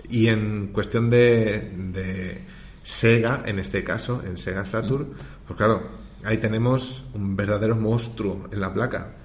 [0.09, 2.45] y en cuestión de, de
[2.83, 5.09] Sega, en este caso, en Sega Saturn,
[5.47, 5.83] pues claro,
[6.25, 9.17] ahí tenemos un verdadero monstruo en la placa.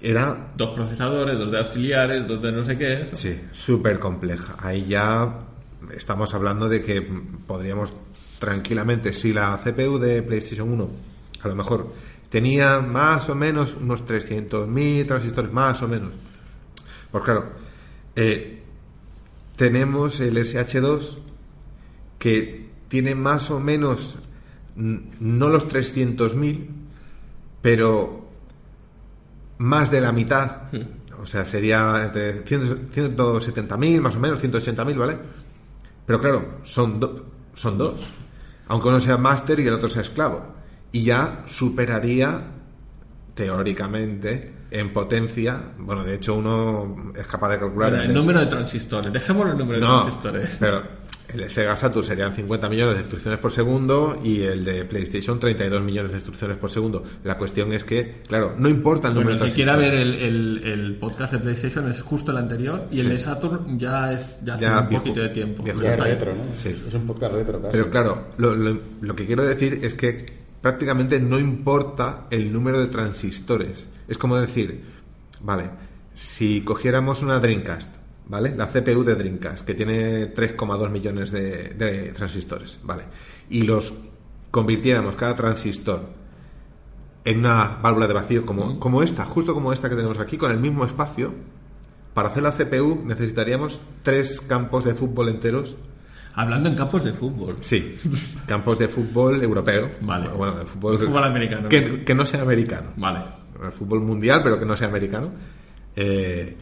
[0.00, 3.08] Era, Dos procesadores, dos de auxiliares, dos de no sé qué.
[3.12, 4.56] sí, súper compleja.
[4.58, 5.40] Ahí ya
[5.96, 7.00] estamos hablando de que
[7.46, 7.94] podríamos
[8.38, 10.90] tranquilamente, si la CPU de PlayStation 1
[11.42, 11.92] a lo mejor
[12.28, 16.12] tenía más o menos unos 300.000 transistores, más o menos.
[17.14, 17.44] Pues claro,
[18.16, 18.60] eh,
[19.54, 21.18] tenemos el SH2
[22.18, 24.16] que tiene más o menos
[24.74, 26.66] no los 300.000,
[27.62, 28.26] pero
[29.58, 30.62] más de la mitad.
[31.20, 35.16] O sea, sería entre 100 170.000 más o menos, 180.000, ¿vale?
[36.06, 38.04] Pero claro, son, do- son dos.
[38.66, 40.44] Aunque uno sea máster y el otro sea esclavo.
[40.90, 42.53] Y ya superaría,
[43.34, 45.60] teóricamente, en potencia.
[45.78, 47.90] Bueno, de hecho, uno es capaz de calcular.
[47.90, 49.12] Bueno, el el- número de transistores.
[49.12, 50.56] Dejémoslo el número de no, transistores.
[50.58, 50.82] pero
[51.32, 55.82] el Sega Saturn serían 50 millones de instrucciones por segundo y el de PlayStation 32
[55.82, 57.02] millones de instrucciones por segundo.
[57.24, 59.94] La cuestión es que, claro, no importa el número Bueno, de el que quiera ver
[59.94, 64.12] el, el- el podcast de PlayStation es justo el anterior y el de Saturn ya
[64.12, 65.62] es ya hace Ya un viejo- poquito de tiempo.
[65.62, 65.80] viejo.
[65.82, 66.12] Ya es Está ahí.
[66.12, 66.56] retro, ¿no?
[66.56, 66.84] Sí.
[66.88, 67.72] Es un podcast retro, casi.
[67.72, 72.80] Pero claro, lo, lo- lo que quiero decir es que prácticamente no importa el número
[72.80, 73.86] de transistores.
[74.08, 74.82] Es como decir,
[75.42, 75.68] vale,
[76.14, 77.94] si cogiéramos una Dreamcast,
[78.28, 78.56] ¿vale?
[78.56, 83.04] La CPU de Dreamcast, que tiene 3,2 millones de, de transistores, ¿vale?
[83.50, 83.92] Y los
[84.50, 86.06] convirtiéramos cada transistor
[87.26, 90.50] en una válvula de vacío como, como esta, justo como esta que tenemos aquí, con
[90.50, 91.34] el mismo espacio,
[92.14, 95.76] para hacer la CPU necesitaríamos tres campos de fútbol enteros
[96.36, 97.56] Hablando en campos de fútbol.
[97.60, 97.96] Sí,
[98.46, 99.88] campos de fútbol europeo.
[100.00, 100.28] Vale.
[100.28, 101.68] Bueno, de fútbol, fútbol americano.
[101.68, 102.90] Que, que no sea americano.
[102.96, 103.20] Vale.
[103.62, 105.30] El fútbol mundial, pero que no sea americano.
[105.94, 106.56] Eh,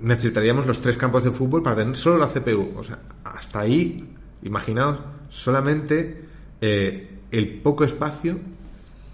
[0.00, 2.74] necesitaríamos los tres campos de fútbol para tener solo la CPU.
[2.76, 4.08] O sea, hasta ahí,
[4.42, 6.24] imaginaos, solamente
[6.60, 8.38] eh, el poco espacio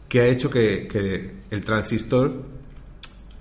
[0.09, 2.45] que ha hecho que, que el transistor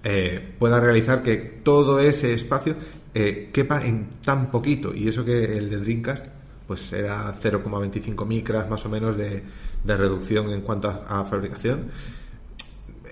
[0.04, 2.76] eh, pueda realizar que todo ese espacio
[3.14, 4.94] eh, quepa en tan poquito.
[4.94, 6.26] Y eso que el de Dreamcast
[6.68, 9.44] pues era 0,25 micras más o menos de,
[9.84, 11.90] de reducción en cuanto a, a fabricación.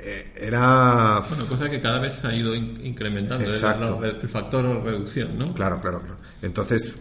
[0.03, 1.23] Eh, era...
[1.29, 4.03] Bueno, cosa que cada vez se ha ido in- incrementando Exacto.
[4.03, 5.53] el- el factor de reducción, ¿no?
[5.53, 6.15] Claro, claro, claro.
[6.41, 6.95] Entonces,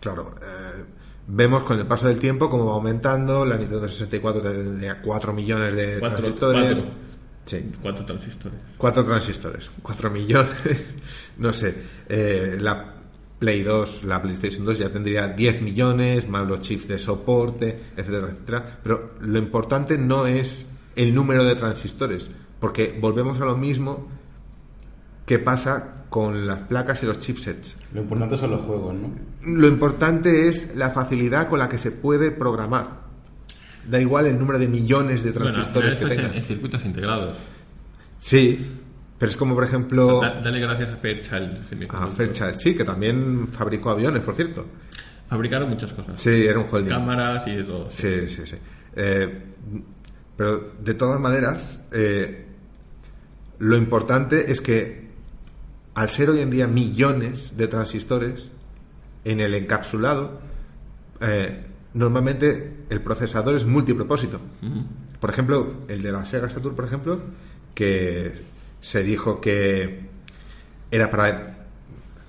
[0.00, 0.82] claro, eh,
[1.28, 3.46] vemos con el paso del tiempo cómo va aumentando.
[3.46, 6.84] La Nintendo 64 tendría 4 millones de transistores.
[7.44, 8.58] Sí, Cuatro transistores.
[8.78, 10.50] 4 transistores, 4 millones.
[11.38, 11.74] no sé.
[12.08, 12.94] Eh, la
[13.38, 18.28] Play 2, la PlayStation 2 ya tendría 10 millones, más los chips de soporte, etcétera,
[18.28, 18.78] etcétera.
[18.82, 20.66] Pero lo importante no es
[20.96, 22.30] el número de transistores,
[22.60, 24.08] porque volvemos a lo mismo
[25.26, 27.76] que pasa con las placas y los chipsets.
[27.92, 29.10] Lo importante son los juegos, ¿no?
[29.42, 33.03] Lo importante es la facilidad con la que se puede programar.
[33.88, 37.36] Da igual el número de millones de transistores que es en, circuitos integrados.
[38.18, 38.64] Sí,
[39.18, 41.88] pero es como por ejemplo Da- dale gracias a Fairchild.
[41.90, 42.06] a.
[42.08, 44.66] Fairchild, sí, que también fabricó aviones, por cierto.
[45.28, 46.18] Fabricaron muchas cosas.
[46.20, 46.90] Sí, era un holding.
[46.90, 47.90] Cámaras y de todo.
[47.90, 48.56] Sí, sí, sí.
[48.96, 49.42] Eh,
[50.36, 52.46] pero de todas maneras, eh,
[53.58, 55.04] lo importante es que
[55.94, 58.50] al ser hoy en día millones de transistores
[59.24, 60.40] en el encapsulado,
[61.20, 61.64] eh,
[61.94, 64.40] normalmente el procesador es multipropósito.
[65.20, 67.20] Por ejemplo, el de la Sega Saturn, por ejemplo,
[67.74, 68.32] que
[68.80, 70.08] se dijo que
[70.90, 71.66] era para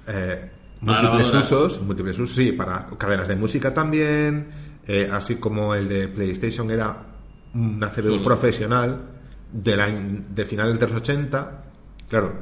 [0.08, 0.52] eh,
[0.82, 4.48] múltiples usos, múltiples usos, sí, para cadenas de música también,
[4.88, 6.98] eh, así como el de PlayStation era
[7.54, 9.02] una CPU profesional
[9.52, 11.64] de, la, de finales de los 80,
[12.08, 12.34] claro,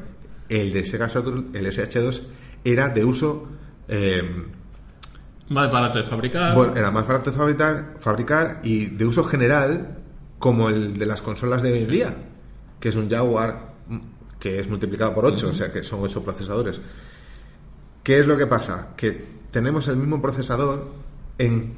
[0.50, 2.22] el de Sega Saturn, el SH2,
[2.66, 3.48] era de uso...
[3.88, 4.22] eh,
[5.54, 6.56] Más barato de fabricar.
[6.56, 10.00] bueno, era más barato de fabricar, fabricar y de uso general
[10.40, 12.16] como el de las consolas de hoy en día,
[12.80, 13.98] que es un Jaguar mm,
[14.40, 16.82] que es multiplicado por 8, o sea que son 8 procesadores.
[18.02, 18.90] ¿Qué es lo que pasa?
[18.98, 20.92] Que tenemos el mismo procesador
[21.38, 21.74] en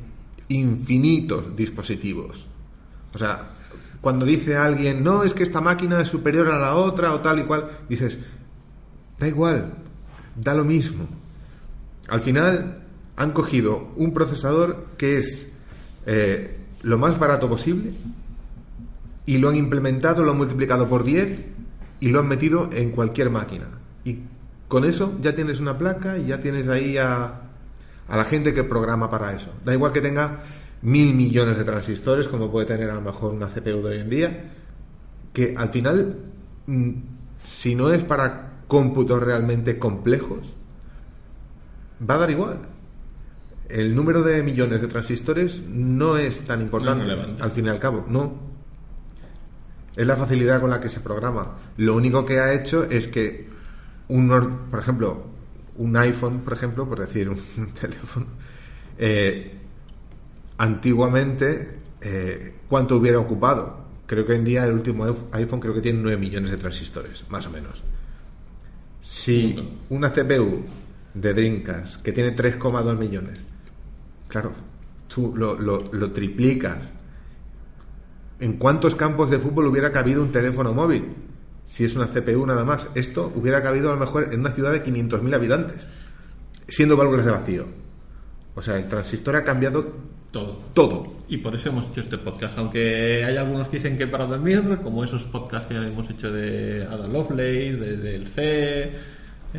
[0.48, 2.48] infinitos dispositivos.
[3.14, 3.50] O sea,
[4.02, 7.40] cuando dice alguien, no, es que esta máquina es superior a la otra o tal
[7.40, 8.18] y cual, dices,
[9.20, 9.74] da igual,
[10.36, 11.08] da lo mismo.
[12.08, 12.85] Al final
[13.16, 15.52] han cogido un procesador que es
[16.06, 17.92] eh, lo más barato posible
[19.26, 21.46] y lo han implementado, lo han multiplicado por 10
[22.00, 23.66] y lo han metido en cualquier máquina.
[24.04, 24.20] Y
[24.68, 27.42] con eso ya tienes una placa y ya tienes ahí a,
[28.08, 29.52] a la gente que programa para eso.
[29.64, 30.44] Da igual que tenga
[30.82, 34.10] mil millones de transistores, como puede tener a lo mejor una CPU de hoy en
[34.10, 34.52] día,
[35.34, 36.18] que al final,
[36.68, 36.92] mm,
[37.44, 40.56] si no es para cómputos realmente complejos,
[42.08, 42.75] va a dar igual.
[43.70, 47.06] El número de millones de transistores no es tan importante,
[47.42, 48.54] al fin y al cabo, no.
[49.96, 51.56] Es la facilidad con la que se programa.
[51.78, 53.48] Lo único que ha hecho es que
[54.10, 55.26] un, or- por ejemplo,
[55.78, 57.40] un iPhone, por ejemplo, por decir un,
[57.80, 58.26] teléfono,
[58.98, 59.54] eh,
[60.58, 63.86] antiguamente, eh, ¿cuánto hubiera ocupado?
[64.06, 67.24] Creo que hoy en día el último iPhone creo que tiene 9 millones de transistores,
[67.30, 67.82] más o menos.
[69.02, 70.64] Si una CPU
[71.14, 73.40] de Dreamcast que tiene 3,2 millones,
[74.28, 74.54] claro,
[75.08, 76.92] tú lo, lo- lo triplicas.
[78.40, 81.06] ¿En cuántos campos de fútbol hubiera cabido un teléfono móvil?
[81.66, 82.88] Si es una CPU nada más.
[82.94, 85.88] Esto hubiera cabido a lo mejor en una ciudad de 500.000 habitantes,
[86.68, 87.66] siendo válvulas de vacío.
[88.56, 89.94] O sea, el transistor ha cambiado
[90.32, 90.60] Todo.
[90.74, 91.16] todo.
[91.28, 92.58] Y por eso hemos hecho este podcast.
[92.58, 96.84] Aunque hay algunos que dicen que para dormir, como esos podcasts que hemos hecho de
[96.86, 98.92] Ada Lovelace, de, del C,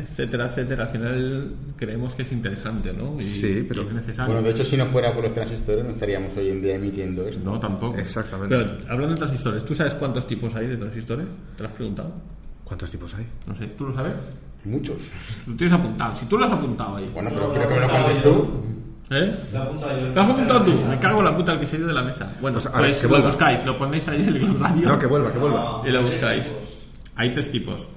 [0.01, 3.19] etcétera, etcétera, al final creemos que es interesante, ¿no?
[3.19, 4.33] Y, Sí, pero- y es necesario.
[4.33, 7.27] Bueno, de hecho, si no fuera por los transistores, no estaríamos hoy en día emitiendo
[7.27, 7.43] esto.
[7.43, 7.97] No, tampoco.
[7.97, 8.55] Exactamente.
[8.55, 11.25] Pero hablando de transistores, ¿tú sabes cuántos tipos hay de transistores?
[11.55, 12.13] ¿Te lo has preguntado?
[12.63, 13.25] ¿Cuántos tipos hay?
[13.45, 14.13] No sé, ¿tú lo sabes?
[14.65, 14.97] Muchos.
[15.45, 16.17] Lo tienes apuntado.
[16.19, 17.09] Si tú lo has apuntado ahí.
[17.13, 18.63] Bueno, pero quiero que me lo cuentes tú.
[19.09, 19.33] ¿Eh?
[19.53, 20.73] ¿Lo has apuntado tú?
[20.89, 22.25] Me cago en la puta al que se ha ido de la mesa.
[22.41, 24.89] Bueno, Pues, pues, a ver, que lo buscáis, lo ponéis ahí en el glosario.
[24.89, 25.81] No, que vuelva, que vuelva.
[25.87, 26.43] y lo buscáis.
[27.15, 27.87] Hay tres tipos.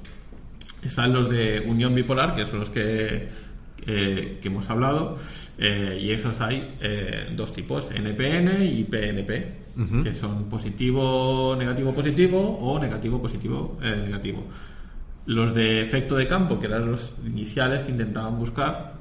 [0.83, 3.29] Están los de unión bipolar, que son los que,
[3.87, 5.19] eh, que hemos hablado,
[5.59, 9.61] eh, y esos hay eh, dos tipos, NPN y PNP,
[10.03, 14.45] que son positivo, negativo, positivo o negativo, positivo, negativo.
[15.25, 18.95] Los de efecto de campo, que eran los iniciales que intentaban buscar,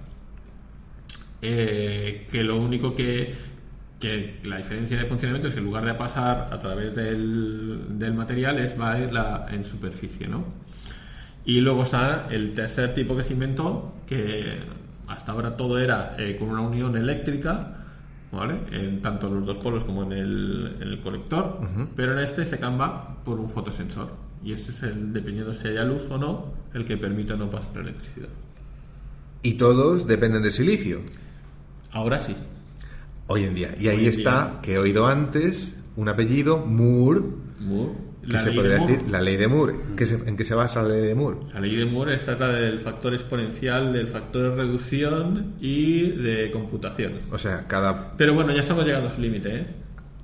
[1.42, 3.34] que lo único que,
[4.00, 8.14] que la diferencia de funcionamiento es que en lugar de pasar a través del, del
[8.14, 10.46] material es va a ir la, en superficie, ¿no?
[11.50, 14.60] Y luego está el tercer tipo que se inventó, que
[15.08, 17.76] hasta ahora todo era eh, con una unión eléctrica,
[18.32, 18.60] ¿vale?
[18.72, 21.60] En tanto los dos polos como en el, en el conector,
[21.96, 24.12] pero en este se cambia por un fotosensor.
[24.44, 27.80] Y ese es el, dependiendo si haya luz o no, el que permite no pasar
[27.80, 28.30] electricidad.
[29.42, 31.00] Y todos dependen de silicio.
[31.92, 32.36] Ahora sí.
[33.26, 33.74] Hoy en día.
[33.76, 34.60] Y ahí en está, día.
[34.62, 37.22] que he oído antes, un apellido, Moore,
[37.60, 38.09] Moore.
[38.24, 38.94] La ley de Moore.
[38.94, 39.76] decir la ley de Moore.
[39.96, 41.38] ¿Qué se- ¿En qué se basa la ley de Moore?
[41.54, 46.52] La ley de Moore es la del factor exponencial, del factor de reducción y de
[46.52, 47.14] computación.
[47.32, 48.16] O sea, cada...
[48.18, 49.66] Pero bueno, ya estamos llegando a su límite, ¿eh?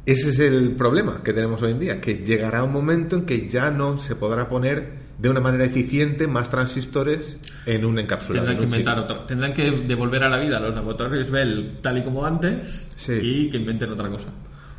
[0.05, 3.49] Ese es el problema que tenemos hoy en día, que llegará un momento en que
[3.49, 8.45] ya no se podrá poner de una manera eficiente más transistores en un encapsulado.
[8.45, 9.25] Tendrán que en inventar otra.
[9.25, 13.13] Tendrán que devolver a la vida los laboratorios Bell tal y como antes Sí.
[13.13, 14.27] y que inventen otra cosa.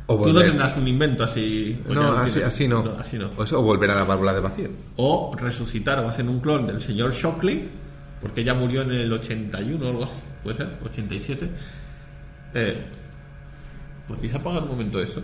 [0.09, 1.77] O Tú no tendrás un invento así.
[1.89, 2.95] No, así, no.
[2.97, 3.31] así no.
[3.35, 4.69] O eso, o volver a la válvula de vacío.
[4.95, 7.67] O resucitar o hacen un clon del señor Shockley,
[8.21, 11.49] porque ya murió en el 81 o algo así, puede ser, 87.
[12.53, 12.77] Eh,
[14.07, 15.21] ¿Podéis apagar un momento eso?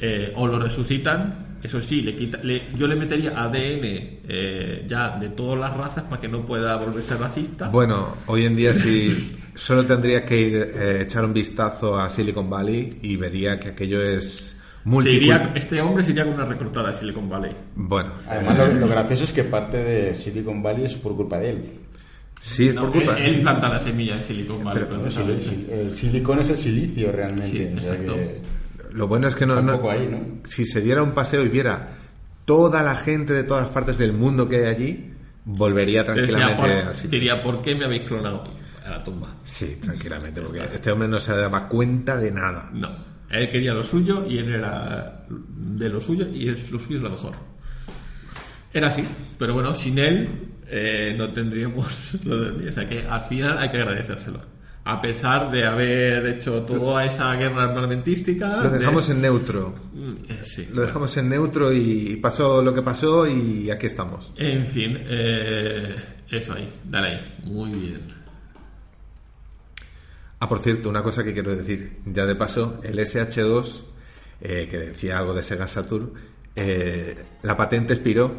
[0.00, 5.18] Eh, o lo resucitan, eso sí, le quita, le- yo le metería ADN eh, ya
[5.18, 7.68] de todas las razas para que no pueda volverse racista.
[7.70, 12.48] Bueno, hoy en día sí, solo tendría que ir eh, echar un vistazo a Silicon
[12.48, 14.56] Valley y vería que aquello es
[15.04, 17.52] iría- este hombre se iría con una reclutada de Silicon Valley.
[17.74, 21.50] Bueno, Además, lo, lo gracioso es que parte de Silicon Valley es por culpa de
[21.50, 21.70] él.
[22.40, 23.18] sí, es No, por culpa.
[23.18, 27.10] él, él planta la semilla en Silicon Valley, Pero- El, el silicón es el silicio
[27.12, 27.50] realmente.
[27.50, 28.14] Sí, o sea exacto.
[28.14, 28.40] que
[28.92, 30.48] Lo bueno es que no, no- Tampoco ahí, ¿no?
[30.48, 31.88] si se diera un paseo y viera
[32.44, 35.10] toda la gente de todas partes del mundo que hay allí,
[35.44, 37.10] volvería tranquilamente por- al sitio.
[37.10, 38.44] diría, ¿por qué me habéis clonado?
[38.88, 39.34] A la tumba.
[39.44, 42.70] Sí, tranquilamente, porque este hombre no se daba cuenta de nada.
[42.72, 42.88] No.
[43.30, 47.10] Él quería lo suyo y él era de lo suyo y lo suyo es lo
[47.10, 47.34] mejor.
[48.72, 49.02] Era así,
[49.38, 50.28] pero bueno, sin él
[50.66, 51.86] eh, no tendríamos
[52.24, 52.68] lo de.
[52.70, 54.40] O sea que al final hay que agradecérselo.
[54.84, 58.62] A pesar de haber hecho toda esa guerra armamentística.
[58.62, 59.74] Lo de- dejamos en neutro.
[60.30, 60.66] Eh, sí.
[60.72, 64.32] Lo dejamos en neutro y pasó lo que pasó y aquí estamos.
[64.36, 65.94] En fin, eh,
[66.30, 67.34] eso ahí, dale ahí.
[67.44, 68.00] Muy bien.
[70.40, 71.98] Ah, por cierto, una cosa que quiero decir.
[72.06, 73.82] Ya de paso, el SH2
[74.40, 76.12] eh, que decía algo de Sega Saturn,
[76.54, 78.32] eh, la patente expiró,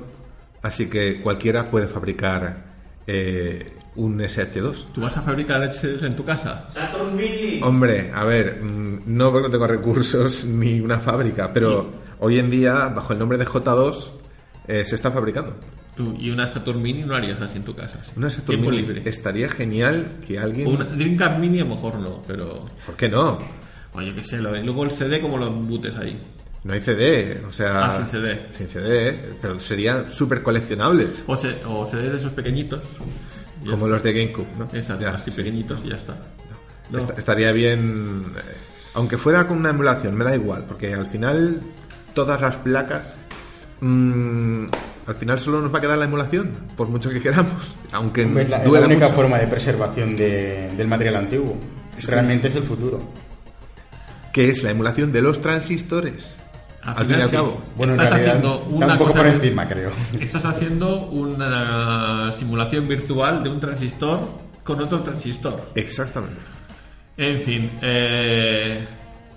[0.61, 2.69] así que cualquiera puede fabricar
[3.05, 4.93] eh, un SH2.
[4.93, 6.67] ¿Tú vas a fabricar HDs en tu casa?
[6.69, 7.61] Saturn Mini.
[7.61, 12.49] Hombre, a ver, mm, no porque no tengo recursos ni una fábrica, pero hoy en
[12.49, 14.09] día, bajo el nombre de J2,
[14.67, 15.55] eh, se está fabricando.
[15.99, 17.99] Tú, y una Saturn Mini no harías así en tu casa.
[18.05, 18.11] sí.
[18.15, 18.77] Una Saturn Mini.
[18.77, 19.01] libre.
[19.03, 20.65] Estaría genial que alguien...
[20.69, 22.57] Una Dreamcast Mini a lo mejor no, pero...
[22.85, 23.37] ¿Por qué no?
[23.91, 26.17] Oye, que sé, lo de- luego el CD como lo embutes ahí.
[26.63, 27.79] No hay CD, o sea...
[27.79, 28.39] Ah, sin CD.
[28.53, 32.81] Sin CD, pero serían súper coleccionables, O, CD de esos pequeñitos.
[33.69, 34.69] Como los de GameCube, ¿no?
[34.71, 35.35] Exacto, Ya, así sí.
[35.35, 36.15] pequeñitos y ya está.
[36.91, 36.99] No.
[37.17, 38.41] Estaría bien, eh,
[38.93, 41.59] aunque fuera con una emulación, me da igual, porque al final
[42.13, 43.17] todas las placas,
[43.81, 44.63] mm,
[45.09, 48.43] al final solo nos va a quedar la emulación, por mucho que queramos, aunque Hombre,
[48.43, 49.15] Es la, es la única mucho.
[49.15, 51.57] forma de preservación de- del material antiguo.
[52.07, 53.01] Realmente es el futuro.
[54.31, 56.37] que es la emulación de los transistores.
[56.83, 57.35] Al Al, fin y final al sí.
[57.35, 57.61] cabo.
[57.75, 59.91] Bueno, en Estás realidad haciendo está una un poco cosa por muy- encima, creo.
[60.21, 64.19] Estás haciendo una simulación virtual de un transistor
[64.63, 65.71] con otro transistor.
[65.75, 66.37] Exactamente.
[67.17, 68.87] En fin, eh,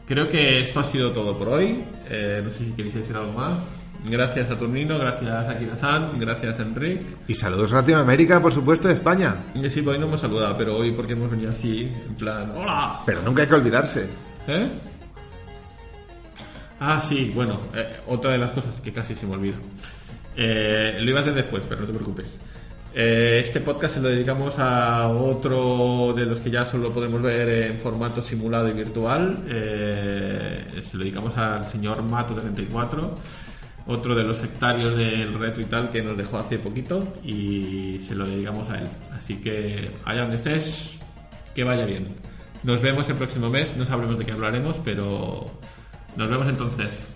[0.06, 1.82] creo que esto ha sido todo por hoy.
[2.10, 3.60] Eh, no sé si queréis decir algo más.
[4.04, 7.02] Gracias a Turnino, gracias a Akira-san, gracias a Enric.
[7.28, 9.36] Y saludos a Latinoamérica, por supuesto, de España.
[9.54, 12.98] Y sí, hoy no hemos saludado, pero hoy porque hemos venido así, en plan, ¡Hola!
[13.06, 14.08] Pero nunca hay que olvidarse.
[14.48, 14.68] ¿Eh?
[16.80, 19.58] Ah, sí, bueno, eh, otra de las cosas que casi se me olvidó.
[20.36, 22.26] Eh, lo iba a hacer después, pero no te preocupes.
[22.92, 27.70] Eh, este podcast se lo dedicamos a otro de los que ya solo podremos ver
[27.70, 29.44] en formato simulado y virtual.
[29.46, 33.10] Se lo dedicamos al señor Mato34,
[33.86, 38.14] otro de los sectarios del retro y tal que nos dejó hace poquito y se
[38.14, 38.88] lo dedicamos a él.
[39.12, 40.98] Así que allá donde estés,
[41.54, 42.14] que vaya bien.
[42.62, 45.50] Nos vemos el próximo mes, no sabremos de qué hablaremos, pero
[46.16, 47.08] nos vemos entonces.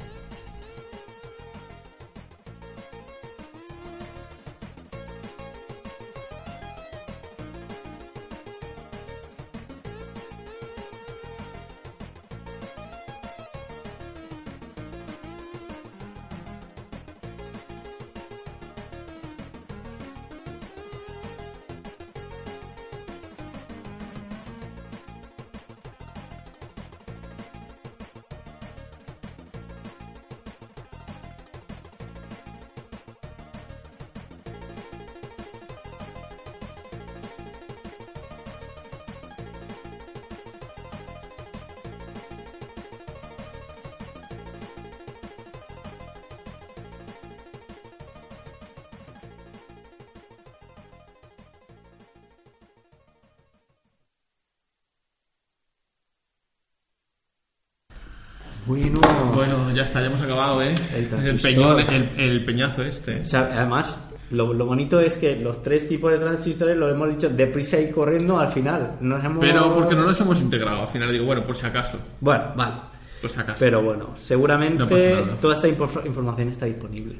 [61.37, 63.21] El peñón, el, el peñazo este.
[63.21, 67.09] O sea, además, lo, lo bonito es que los tres tipos de transistores lo hemos
[67.11, 68.93] dicho deprisa y corriendo al final.
[69.01, 69.39] Nos hemos...
[69.41, 71.99] Pero porque no nos hemos integrado, al final digo, bueno, por si acaso.
[72.21, 72.75] Bueno, vale.
[73.21, 73.59] Por si acaso.
[73.61, 77.17] Pero bueno, seguramente No toda esta infor- información está disponible.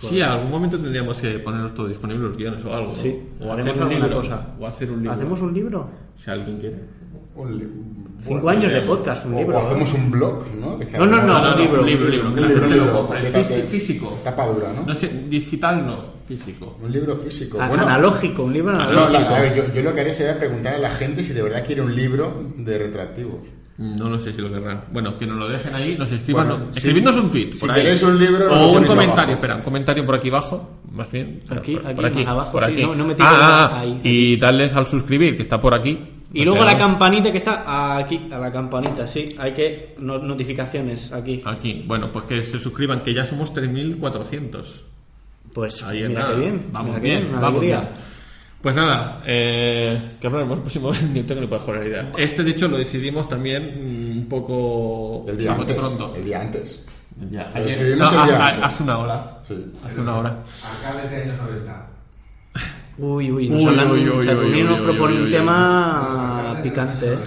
[0.00, 2.92] Sí, a algún momento tendríamos que poner todo disponible los guiones o algo.
[2.92, 2.98] ¿no?
[2.98, 4.10] Sí, O hacer un libro.
[4.16, 4.46] cosa.
[4.60, 5.12] O hacer un libro.
[5.12, 5.90] ¿Hacemos un libro?
[6.22, 6.76] Si alguien quiere.
[8.24, 9.58] Cinco años de podcast, un o- libro.
[9.58, 10.78] O hacemos un blog, ¿no?
[10.78, 12.76] Que sea No, no, no, No, no, un libro, un libro, libro, que la gente
[12.76, 13.44] lo compre.
[13.44, 14.18] Físico.
[14.22, 14.86] Tapa dura, ¿no?
[14.86, 15.96] No sé, digital no,
[16.28, 16.76] físico.
[16.82, 17.60] Un libro físico.
[17.60, 19.20] A- Bueno, analógico, un libro no, analógico.
[19.20, 21.42] la- a ver, yo, yo lo que haría sería preguntar a la gente si de
[21.42, 23.40] verdad quiere un libro de retractivos.
[23.98, 24.84] No lo sé si lo querrán.
[24.92, 26.46] Bueno, que nos lo dejen ahí, nos escriban.
[26.48, 27.52] Bueno, no- si- escribidnos un tweet.
[27.52, 29.12] si queréis un libro, o un comentario.
[29.12, 29.32] abajo.
[29.32, 30.70] Espera, un comentario por aquí abajo.
[30.92, 31.42] Más bien.
[31.50, 32.18] Aquí, por, aquí, por aquí.
[32.20, 32.82] más abajo, por sí, aquí.
[32.82, 34.00] no- no me ah, tires ah, ahí, ahí.
[34.04, 35.98] Y darles al suscribir, que está por aquí.
[36.34, 39.26] Y luego la campanita que está aquí, a la campanita, sí.
[39.38, 39.94] Hay que.
[39.98, 41.42] no- notificaciones aquí.
[41.44, 41.84] Aquí.
[41.86, 44.84] Bueno, pues que se suscriban, que ya somos 3.400.
[45.52, 46.34] Pues Ahí mira nada.
[46.34, 46.62] qué bien.
[46.72, 47.80] Vamos bien, una vamos alegría.
[47.80, 48.11] bien.
[48.62, 52.12] Pues nada, eh, que hablaremos el próximo ni tengo ni puedo joder la idea.
[52.16, 55.24] Este, de hecho, lo decidimos también mm, un poco.
[55.28, 55.76] El día antes.
[55.76, 56.14] pronto.
[56.16, 56.84] El día antes.
[57.54, 58.64] Ayer, no, el día ha- antes.
[58.64, 59.38] hace una hora.
[59.48, 59.54] Sí.
[59.84, 60.28] Hace una hora.
[60.30, 61.86] Acá desde años 90.
[62.98, 63.90] Uy, uy, nos Uy, hablan.
[63.90, 67.14] uy, uy, Saturnino uy, nos uy, propone uy, un uy, tema picante.
[67.14, 67.18] ¿eh?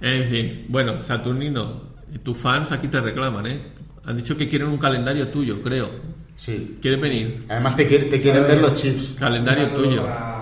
[0.00, 1.82] En fin, bueno, Saturnino,
[2.24, 3.60] tus fans aquí te reclaman, ¿eh?
[4.04, 5.90] Han dicho que quieren un calendario tuyo, creo.
[6.34, 6.78] Sí.
[6.82, 7.44] ¿Quieren venir?
[7.48, 9.14] Además te, te quieren ver los chips.
[9.18, 10.02] Calendario tuyo.
[10.02, 10.41] para.